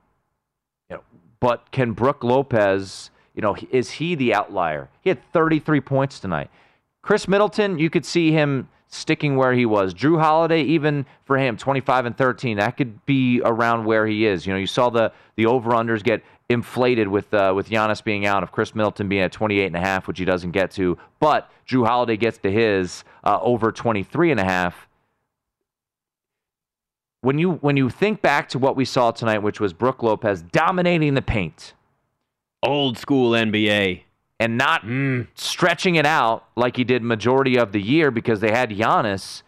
[0.91, 1.03] you know,
[1.41, 4.89] but can Brook Lopez, you know, is he the outlier?
[5.01, 6.51] He had 33 points tonight.
[7.03, 9.95] Khris Middleton, you could see him sticking where he was.
[9.95, 14.47] Jrue Holiday, even for him, 25 and 13, that could be around where he is.
[14.47, 18.27] You know, you saw the the over unders get inflated with uh, with Giannis being
[18.27, 20.99] out, of Khris Middleton being at 28 and a half, which he doesn't get to.
[21.19, 24.87] But Jrue Holiday gets to his uh, over 23 and a half
[27.23, 30.43] when you when you think back to what we saw tonight, which was Brook Lopez
[30.43, 31.73] dominating the paint,
[32.63, 34.03] Old school NBA.
[34.41, 35.29] and not Mm.
[35.35, 39.43] stretching it out like he did majority of the year because they had Giannis.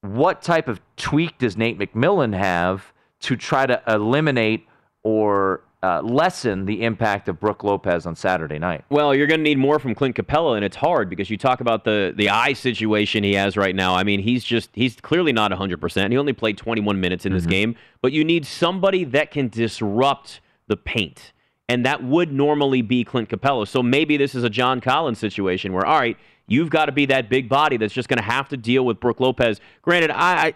[0.00, 4.66] What type of tweak does Nate McMillan have to try to eliminate
[5.02, 8.84] or uh, lessen the impact of Brook Lopez on Saturday night?
[8.88, 11.60] Well, you're going to need more from Clint Capela, and it's hard because you talk
[11.60, 13.94] about the the eye situation he has right now.
[13.94, 15.80] I mean, he's just he's clearly not 100.
[15.80, 19.48] percent He only played 21 minutes in this game, but you need somebody that can
[19.48, 21.32] disrupt the paint,
[21.68, 23.68] and that would normally be Clint Capela.
[23.68, 26.16] So maybe this is a John Collins situation where, all right,
[26.48, 28.98] you've got to be that big body that's just going to have to deal with
[28.98, 29.60] Brook Lopez.
[29.82, 30.46] Granted, I.
[30.48, 30.54] I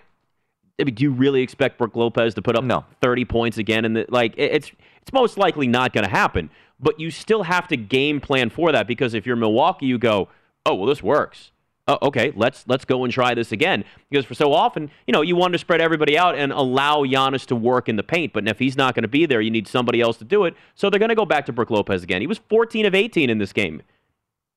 [0.78, 2.86] I mean, do you really expect Brook Lopez to put up No.
[3.02, 3.84] 30 points again?
[3.84, 4.72] And like, it- it's
[5.03, 6.51] it's most likely not going to happen.
[6.78, 10.28] But you still have to game plan for that because if you're Milwaukee, you go,
[10.64, 11.53] oh well, this works.
[11.88, 13.84] Oh, okay, let's let's go and try this again.
[14.09, 17.44] Because for so often, you know, you want to spread everybody out and allow Giannis
[17.46, 18.32] to work in the paint.
[18.32, 20.55] But if he's not going to be there, you need somebody else to do it.
[20.74, 22.20] So they're going to go back to Brook Lopez again.
[22.20, 23.82] He was 14 of 18 in this game.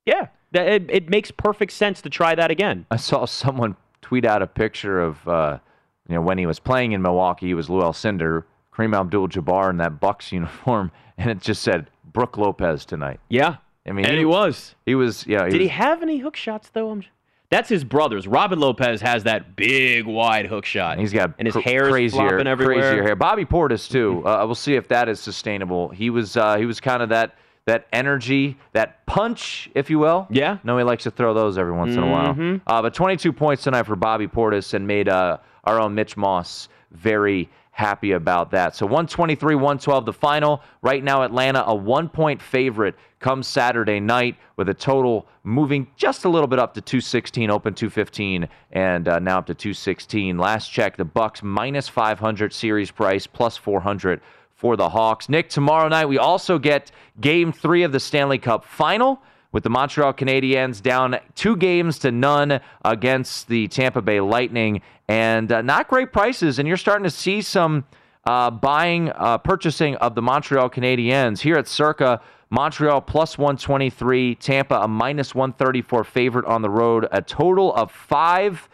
[0.05, 2.85] Yeah, that, it, it makes perfect sense to try that again.
[2.91, 5.59] I saw someone tweet out a picture of uh,
[6.07, 7.47] you know when he was playing in Milwaukee.
[7.47, 8.43] He was Lou Alcindor,
[8.75, 13.19] Kareem Abdul-Jabbar in that Bucks uniform, and it just said Brook Lopez tonight.
[13.29, 13.57] Yeah,
[13.87, 14.75] I mean, and he was.
[14.85, 15.25] He was.
[15.27, 15.47] Yeah.
[15.47, 16.91] Did he have any hook shots though?
[16.91, 17.03] I'm,
[17.49, 18.27] that's his brother's.
[18.27, 20.97] Robin Lopez has that big wide hook shot.
[20.97, 22.39] He's got and his cr- hair is crazier.
[22.39, 22.63] Mm-hmm.
[22.63, 23.15] crazier hair.
[23.15, 24.23] Bobby Portis too.
[24.27, 25.89] Uh, we'll see if that is sustainable.
[25.89, 26.35] He was.
[26.37, 30.27] Uh, he was kind of that that energy, that punch, if you will.
[30.29, 30.57] Yeah.
[30.65, 32.33] No, he likes to throw those every once in a while.
[32.33, 32.61] Mhm.
[32.67, 36.67] Uh, but 22 points tonight for Bobby Portis and made uh, our own Mitch Moss
[36.91, 38.75] very happy about that.
[38.75, 40.61] So 123 112 the final.
[40.81, 46.23] Right now, Atlanta, a one point favorite comes Saturday night with a total moving just
[46.25, 50.37] a little bit up to 216, open 215, and uh, now up to 216.
[50.37, 54.21] Last check, the Bucks minus 500 series price, plus 400
[54.55, 55.27] for the Hawks.
[55.27, 59.21] Nick, tomorrow night we also get game three of the Stanley Cup final
[59.51, 64.81] with the Montreal Canadiens down two games to none against the Tampa Bay Lightning,
[65.13, 66.57] and uh, not great prices.
[66.57, 67.85] And you're starting to see some
[68.25, 72.19] uh, buying, uh, purchasing of the Montreal Canadiens here at Circa.
[72.49, 77.07] Montreal plus 123, Tampa a minus 134 favorite on the road.
[77.11, 78.67] A total of five.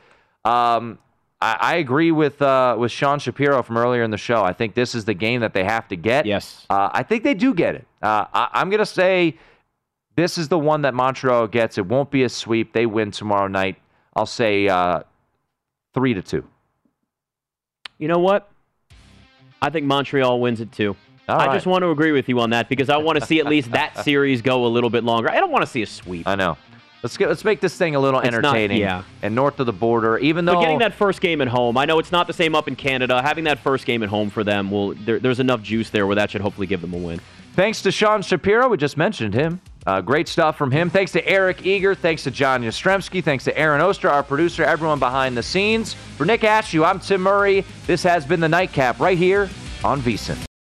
[0.45, 0.97] Um,
[1.41, 4.43] I, I, agree with uh, with Sean Shapiro from earlier in the show.
[4.43, 6.25] I think this is the game that they have to get.
[6.25, 6.65] Yes.
[6.69, 7.87] Uh, I think they do get it.
[8.01, 9.37] Uh, I, I'm going to say
[10.15, 11.77] this is the one that Montreal gets.
[11.77, 12.73] It won't be a sweep.
[12.73, 13.77] They win tomorrow night.
[14.13, 15.03] I'll say uh,
[15.93, 16.45] three to two.
[17.97, 18.49] You know what?
[19.61, 20.95] I think Montreal wins it too.
[21.27, 21.53] All I right.
[21.53, 23.71] just want to agree with you on that because I want to see at least
[23.71, 25.29] that series go a little bit longer.
[25.29, 26.27] I don't want to see a sweep.
[26.27, 26.57] I know.
[27.03, 28.81] Let's get let's make this thing a little it's entertaining.
[28.81, 29.03] Not, yeah.
[29.21, 31.85] And north of the border, even though but getting that first game at home, I
[31.85, 33.21] know it's not the same up in Canada.
[33.21, 36.15] Having that first game at home for them will there, there's enough juice there where
[36.15, 37.21] that should hopefully give them a win.
[37.55, 39.61] Thanks to Sean Shapiro, we just mentioned him.
[39.89, 40.87] Uh, great stuff from him.
[40.87, 41.95] Thanks to Eric Eager.
[41.95, 43.23] Thanks to John Jastremski.
[43.23, 45.95] Thanks to Aaron Oster, our producer, everyone behind the scenes.
[46.15, 47.65] For Nick Ashooh, I'm Tim Murray.
[47.87, 49.49] This has been the Nightcap right here
[49.83, 50.48] on VSIN.